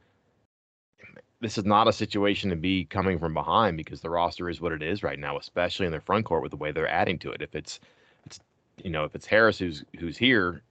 this 1.40 1.58
is 1.58 1.64
not 1.64 1.88
a 1.88 1.92
situation 1.92 2.50
to 2.50 2.56
be 2.56 2.84
coming 2.84 3.18
from 3.18 3.34
behind 3.34 3.76
because 3.76 4.00
the 4.00 4.08
roster 4.08 4.48
is 4.48 4.60
what 4.60 4.72
it 4.72 4.82
is 4.82 5.02
right 5.02 5.18
now, 5.18 5.36
especially 5.36 5.86
in 5.86 5.92
their 5.92 6.00
front 6.00 6.24
court 6.24 6.42
with 6.42 6.50
the 6.50 6.56
way 6.56 6.72
they're 6.72 6.88
adding 6.88 7.18
to 7.18 7.32
it. 7.32 7.42
If 7.42 7.54
it's, 7.54 7.80
it's, 8.24 8.40
you 8.82 8.90
know, 8.90 9.04
if 9.04 9.14
it's 9.14 9.26
Harris 9.26 9.58
who's 9.58 9.84
who's 9.98 10.16
here, 10.16 10.62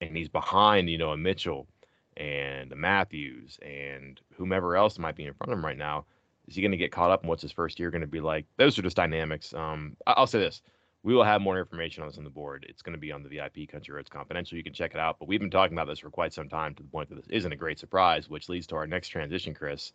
and 0.00 0.16
he's 0.16 0.28
behind, 0.28 0.90
you 0.90 0.98
know, 0.98 1.12
a 1.12 1.16
Mitchell 1.16 1.68
and 2.16 2.74
Matthews 2.76 3.58
and 3.62 4.20
whomever 4.36 4.76
else 4.76 4.98
might 4.98 5.16
be 5.16 5.24
in 5.24 5.34
front 5.34 5.52
of 5.52 5.58
him 5.58 5.64
right 5.64 5.76
now, 5.76 6.06
is 6.46 6.54
he 6.54 6.62
going 6.62 6.72
to 6.72 6.76
get 6.76 6.92
caught 6.92 7.10
up 7.10 7.22
in 7.22 7.28
what's 7.28 7.42
his 7.42 7.52
first 7.52 7.78
year 7.78 7.90
going 7.90 8.02
to 8.02 8.06
be 8.06 8.20
like? 8.20 8.46
Those 8.56 8.78
are 8.78 8.82
just 8.82 8.96
dynamics. 8.96 9.54
Um, 9.54 9.96
I'll 10.06 10.26
say 10.26 10.40
this: 10.40 10.62
we 11.02 11.14
will 11.14 11.24
have 11.24 11.40
more 11.40 11.58
information 11.58 12.02
on 12.02 12.08
this 12.08 12.18
on 12.18 12.24
the 12.24 12.30
board. 12.30 12.64
It's 12.68 12.82
going 12.82 12.94
to 12.94 13.00
be 13.00 13.12
on 13.12 13.22
the 13.22 13.28
VIP 13.28 13.68
Country 13.68 13.94
Roads 13.94 14.10
Confidential. 14.10 14.56
You 14.56 14.64
can 14.64 14.72
check 14.72 14.92
it 14.94 15.00
out. 15.00 15.18
But 15.18 15.28
we've 15.28 15.40
been 15.40 15.50
talking 15.50 15.76
about 15.76 15.88
this 15.88 15.98
for 15.98 16.10
quite 16.10 16.32
some 16.32 16.48
time 16.48 16.74
to 16.74 16.82
the 16.82 16.88
point 16.88 17.08
that 17.08 17.16
this 17.16 17.28
isn't 17.28 17.52
a 17.52 17.56
great 17.56 17.78
surprise, 17.78 18.28
which 18.28 18.48
leads 18.48 18.66
to 18.68 18.76
our 18.76 18.86
next 18.86 19.08
transition, 19.08 19.54
Chris. 19.54 19.92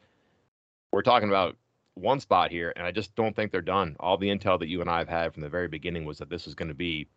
We're 0.91 1.01
talking 1.03 1.29
about 1.29 1.55
one 1.93 2.19
spot 2.19 2.51
here, 2.51 2.73
and 2.75 2.85
I 2.85 2.91
just 2.91 3.15
don't 3.15 3.35
think 3.35 3.51
they're 3.51 3.61
done. 3.61 3.95
All 3.99 4.17
the 4.17 4.29
intel 4.29 4.59
that 4.59 4.67
you 4.67 4.81
and 4.81 4.89
I 4.89 4.99
have 4.99 5.09
had 5.09 5.33
from 5.33 5.43
the 5.43 5.49
very 5.49 5.67
beginning 5.67 6.05
was 6.05 6.17
that 6.19 6.29
this 6.29 6.45
was 6.45 6.55
going 6.55 6.69
to 6.69 6.75
be 6.75 7.07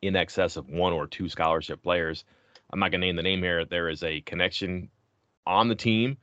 in 0.00 0.16
excess 0.16 0.56
of 0.56 0.68
one 0.68 0.92
or 0.92 1.06
two 1.06 1.28
scholarship 1.28 1.82
players. 1.82 2.24
I'm 2.72 2.78
not 2.78 2.90
going 2.90 3.00
to 3.02 3.06
name 3.06 3.16
the 3.16 3.22
name 3.22 3.42
here. 3.42 3.64
There 3.64 3.88
is 3.88 4.02
a 4.02 4.22
connection 4.22 4.88
on 5.46 5.68
the 5.68 5.74
team 5.74 6.16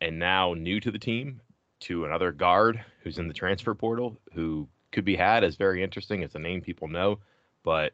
and 0.00 0.18
now 0.18 0.54
new 0.54 0.80
to 0.80 0.90
the 0.90 0.98
team 0.98 1.40
to 1.80 2.04
another 2.04 2.32
guard 2.32 2.84
who's 3.02 3.18
in 3.18 3.28
the 3.28 3.34
transfer 3.34 3.74
portal 3.74 4.16
who 4.34 4.68
could 4.92 5.04
be 5.04 5.16
had 5.16 5.44
as 5.44 5.56
very 5.56 5.82
interesting. 5.82 6.22
It's 6.22 6.34
a 6.34 6.38
name 6.38 6.60
people 6.60 6.88
know, 6.88 7.18
but 7.64 7.92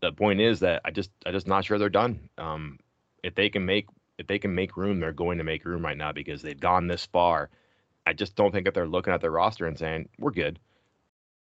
the 0.00 0.12
point 0.12 0.40
is 0.40 0.60
that 0.60 0.82
I 0.84 0.90
just 0.90 1.10
I 1.26 1.32
just 1.32 1.46
not 1.46 1.64
sure 1.64 1.78
they're 1.78 1.88
done. 1.88 2.28
Um, 2.38 2.78
if 3.22 3.34
they 3.34 3.50
can 3.50 3.66
make 3.66 3.86
if 4.18 4.26
they 4.26 4.38
can 4.38 4.54
make 4.54 4.76
room, 4.76 4.98
they're 4.98 5.12
going 5.12 5.38
to 5.38 5.44
make 5.44 5.64
room 5.64 5.84
right 5.84 5.96
now 5.96 6.12
because 6.12 6.42
they've 6.42 6.58
gone 6.58 6.86
this 6.86 7.06
far. 7.06 7.50
I 8.06 8.14
just 8.14 8.34
don't 8.34 8.52
think 8.52 8.64
that 8.64 8.74
they're 8.74 8.88
looking 8.88 9.12
at 9.12 9.20
their 9.20 9.30
roster 9.30 9.66
and 9.66 9.78
saying 9.78 10.08
we're 10.18 10.30
good. 10.30 10.58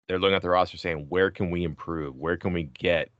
They're 0.06 0.18
looking 0.18 0.36
at 0.36 0.42
the 0.42 0.50
roster 0.50 0.76
saying 0.76 1.06
where 1.08 1.30
can 1.30 1.50
we 1.50 1.64
improve? 1.64 2.16
Where 2.16 2.36
can 2.36 2.52
we 2.52 2.64
get 2.64 3.10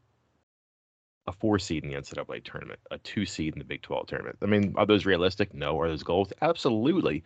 a 1.27 1.33
four 1.33 1.59
seed 1.59 1.85
in 1.85 1.91
the 1.91 1.97
NCAA 1.97 2.45
tournament, 2.45 2.81
a 2.91 2.99
two 2.99 3.25
seed 3.25 3.55
in 3.55 3.59
the 3.59 3.65
Big 3.65 3.83
12 3.83 4.07
tournament? 4.07 4.39
I 4.43 4.47
mean, 4.47 4.75
are 4.77 4.87
those 4.87 5.07
realistic? 5.07 5.55
No. 5.55 5.81
Are 5.81 5.89
those 5.89 6.03
goals? 6.03 6.33
Absolutely. 6.43 7.25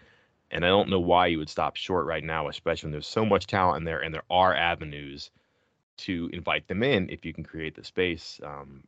And 0.51 0.65
I 0.65 0.69
don't 0.69 0.89
know 0.89 1.01
why 1.01 1.27
you 1.27 1.39
would 1.39 1.51
stop 1.51 1.77
short 1.77 2.07
right 2.07 2.25
now, 2.25 2.49
especially 2.49 2.89
when 2.89 2.93
there's 2.93 3.07
so 3.07 3.25
much 3.25 3.47
talent 3.47 3.79
in 3.79 3.85
there 3.85 4.01
and 4.01 4.15
there 4.15 4.23
are 4.31 4.55
avenues 4.55 5.31
to 5.99 6.31
invite 6.33 6.69
them 6.69 6.83
in 6.83 7.11
if 7.11 7.25
you 7.25 7.35
can 7.35 7.45
create 7.45 7.75
the 7.75 7.85
space. 7.85 8.41
Um, 8.45 8.85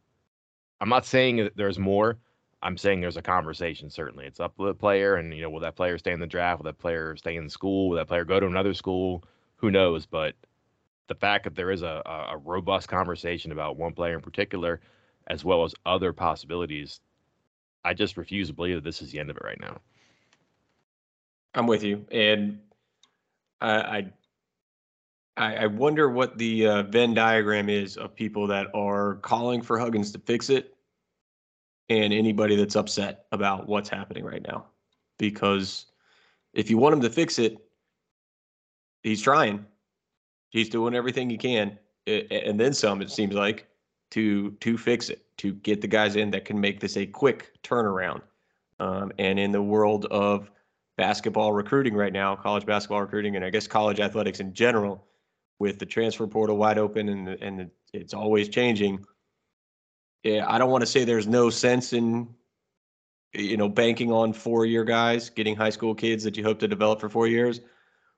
I'm 0.81 0.89
not 0.89 1.05
saying 1.05 1.37
that 1.39 1.57
there's 1.57 1.79
more. 1.79 2.19
I'm 2.63 2.77
saying 2.77 3.01
there's 3.01 3.17
a 3.17 3.23
conversation. 3.23 3.91
Certainly, 3.91 4.27
it's 4.27 4.41
up 4.41 4.57
to 4.57 4.67
the 4.67 4.75
player, 4.75 5.17
and 5.17 5.35
you 5.35 5.43
know, 5.43 5.51
will 5.51 5.61
that 5.61 5.77
player 5.77 5.99
stay 5.99 6.13
in 6.13 6.21
the 6.21 6.27
draft? 6.27 6.61
Will 6.61 6.67
that 6.67 6.79
player 6.79 7.17
stay 7.17 7.37
in 7.37 7.49
school? 7.49 7.89
Will 7.89 7.97
that 7.97 8.09
player 8.09 8.25
go 8.25 8.39
to 8.39 8.47
another 8.47 8.75
school? 8.75 9.25
Who 9.57 9.71
knows? 9.71 10.07
But 10.07 10.35
the 11.09 11.15
fact 11.15 11.45
that 11.45 11.55
there 11.57 11.71
is 11.71 11.83
a, 11.83 12.03
a 12.31 12.37
robust 12.37 12.89
conversation 12.89 13.51
about 13.51 13.77
one 13.77 13.93
player 13.93 14.15
in 14.15 14.21
particular, 14.21 14.81
as 15.31 15.45
well 15.45 15.65
as 15.65 15.73
other 15.87 16.13
possibilities, 16.13 17.01
I 17.85 17.95
just 17.95 18.17
refuse 18.17 18.49
to 18.49 18.55
believe 18.55 18.75
that 18.75 18.85
this 18.85 19.01
is 19.01 19.13
the 19.13 19.21
end 19.21 19.31
of 19.31 19.37
it 19.37 19.45
right 19.45 19.61
now. 19.61 19.79
I'm 21.55 21.67
with 21.67 21.83
you, 21.85 22.05
and 22.11 22.59
I 23.61 24.07
I, 25.37 25.55
I 25.55 25.67
wonder 25.67 26.11
what 26.11 26.37
the 26.37 26.67
uh, 26.67 26.83
Venn 26.83 27.15
diagram 27.15 27.69
is 27.69 27.97
of 27.97 28.15
people 28.15 28.47
that 28.49 28.67
are 28.75 29.15
calling 29.17 29.63
for 29.63 29.79
Huggins 29.79 30.13
to 30.13 30.19
fix 30.19 30.51
it, 30.51 30.77
and 31.89 32.13
anybody 32.13 32.57
that's 32.57 32.77
upset 32.77 33.27
about 33.33 33.69
what's 33.69 33.89
happening 33.89 34.25
right 34.25 34.43
now. 34.47 34.67
Because 35.19 35.87
if 36.55 36.71
you 36.71 36.77
want 36.77 36.95
him 36.95 37.01
to 37.03 37.11
fix 37.11 37.39
it, 37.39 37.57
he's 39.03 39.23
trying. 39.23 39.65
He's 40.51 40.69
doing 40.69 40.95
everything 40.95 41.31
he 41.31 41.39
can, 41.39 41.79
and 42.07 42.59
then 42.59 42.75
some. 42.75 43.01
It 43.01 43.11
seems 43.11 43.35
like 43.35 43.69
to 44.11 44.51
to 44.53 44.77
fix 44.77 45.09
it, 45.09 45.25
to 45.39 45.53
get 45.55 45.81
the 45.81 45.87
guys 45.89 46.17
in 46.17 46.31
that 46.33 46.45
can 46.45 46.61
make 46.61 46.81
this 46.81 46.97
a 46.97 47.07
quick 47.07 47.53
turnaround. 47.63 48.23
Um, 48.79 49.13
and 49.19 49.39
in 49.39 49.53
the 49.53 49.63
world 49.63 50.07
of 50.07 50.51
basketball 50.97 51.53
recruiting 51.53 51.95
right 51.95 52.13
now, 52.13 52.37
college 52.37 52.67
basketball 52.67 53.01
recruiting, 53.01 53.37
and 53.37 53.45
I 53.45 53.51
guess 53.51 53.67
college 53.67 54.01
athletics 54.01 54.41
in 54.41 54.53
general, 54.55 55.05
with 55.59 55.79
the 55.79 55.87
transfer 55.87 56.27
portal 56.27 56.57
wide 56.57 56.79
open 56.79 57.09
and 57.09 57.29
and 57.29 57.71
it's 57.93 58.15
always 58.15 58.49
changing. 58.49 59.05
Yeah, 60.25 60.45
I 60.49 60.59
don't 60.59 60.71
want 60.71 60.83
to 60.83 60.87
say 60.87 61.05
there's 61.05 61.29
no 61.29 61.51
sense 61.51 61.93
in 61.93 62.29
you 63.33 63.57
know 63.57 63.69
banking 63.69 64.11
on 64.11 64.33
four 64.33 64.67
year 64.67 64.85
guys, 64.85 65.31
getting 65.31 65.55
high 65.55 65.71
school 65.71 65.95
kids 65.95 66.25
that 66.25 66.37
you 66.37 66.43
hope 66.43 66.59
to 66.61 66.69
develop 66.69 67.01
for 67.01 67.09
four 67.09 67.29
years, 67.29 67.61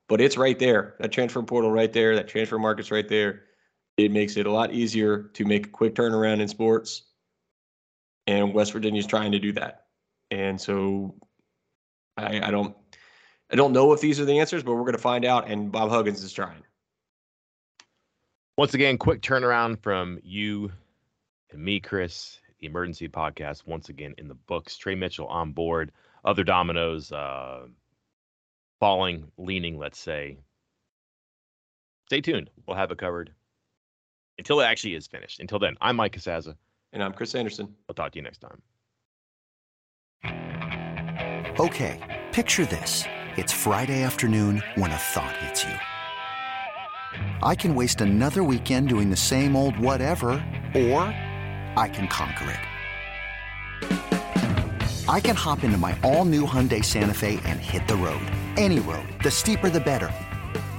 but 0.08 0.20
it's 0.20 0.36
right 0.36 0.58
there. 0.58 0.94
That 1.00 1.12
transfer 1.12 1.42
portal 1.42 1.70
right 1.70 1.92
there, 1.92 2.14
that 2.16 2.28
transfer 2.28 2.58
market's 2.58 2.90
right 2.90 3.08
there. 3.08 3.42
It 3.96 4.10
makes 4.10 4.36
it 4.36 4.46
a 4.46 4.52
lot 4.52 4.72
easier 4.72 5.24
to 5.34 5.44
make 5.44 5.66
a 5.66 5.70
quick 5.70 5.94
turnaround 5.94 6.40
in 6.40 6.48
sports, 6.48 7.02
and 8.26 8.54
West 8.54 8.72
Virginia's 8.72 9.06
trying 9.06 9.32
to 9.32 9.38
do 9.38 9.52
that. 9.52 9.86
And 10.30 10.58
so 10.60 11.14
I, 12.16 12.40
I 12.40 12.50
don't 12.50 12.74
I 13.50 13.56
don't 13.56 13.72
know 13.72 13.92
if 13.92 14.00
these 14.00 14.18
are 14.18 14.24
the 14.24 14.38
answers, 14.38 14.62
but 14.62 14.74
we're 14.74 14.80
going 14.80 14.92
to 14.92 14.98
find 14.98 15.26
out. 15.26 15.50
And 15.50 15.70
Bob 15.70 15.90
Huggins 15.90 16.22
is 16.22 16.32
trying. 16.32 16.62
Once 18.56 18.72
again, 18.72 18.96
quick 18.96 19.20
turnaround 19.20 19.82
from 19.82 20.18
you 20.22 20.72
and 21.50 21.62
me, 21.62 21.80
Chris. 21.80 22.38
The 22.60 22.66
emergency 22.66 23.08
podcast 23.08 23.66
once 23.66 23.88
again 23.88 24.14
in 24.18 24.28
the 24.28 24.34
books. 24.34 24.76
Trey 24.76 24.94
Mitchell 24.94 25.26
on 25.26 25.52
board. 25.52 25.92
Other 26.24 26.44
dominoes 26.44 27.12
uh, 27.12 27.66
falling, 28.80 29.30
leaning. 29.36 29.78
Let's 29.78 29.98
say. 29.98 30.38
Stay 32.06 32.20
tuned. 32.20 32.50
We'll 32.66 32.76
have 32.76 32.90
it 32.90 32.98
covered 32.98 33.32
until 34.38 34.60
it 34.60 34.64
actually 34.64 34.94
is 34.94 35.06
finished. 35.06 35.40
Until 35.40 35.58
then, 35.58 35.76
I'm 35.80 35.96
Mike 35.96 36.16
Casazza. 36.16 36.54
And 36.92 37.02
I'm 37.02 37.12
Chris 37.12 37.34
Anderson. 37.34 37.74
I'll 37.88 37.94
talk 37.94 38.12
to 38.12 38.18
you 38.18 38.22
next 38.22 38.38
time. 38.38 38.60
Okay, 41.58 42.22
picture 42.32 42.64
this. 42.66 43.04
It's 43.36 43.52
Friday 43.52 44.02
afternoon 44.02 44.62
when 44.74 44.90
a 44.90 44.96
thought 44.96 45.36
hits 45.38 45.64
you. 45.64 45.74
I 47.42 47.54
can 47.54 47.74
waste 47.74 48.00
another 48.00 48.42
weekend 48.42 48.88
doing 48.88 49.10
the 49.10 49.16
same 49.16 49.54
old 49.56 49.78
whatever, 49.78 50.30
or 50.74 51.02
I 51.76 51.88
can 51.92 52.08
conquer 52.08 52.50
it. 52.50 52.60
I 55.08 55.20
can 55.20 55.36
hop 55.36 55.64
into 55.64 55.76
my 55.76 55.98
all 56.02 56.24
new 56.24 56.46
Hyundai 56.46 56.84
Santa 56.84 57.14
Fe 57.14 57.40
and 57.44 57.58
hit 57.60 57.86
the 57.88 57.96
road. 57.96 58.22
Any 58.56 58.80
road. 58.80 59.06
The 59.22 59.30
steeper, 59.30 59.68
the 59.68 59.80
better. 59.80 60.10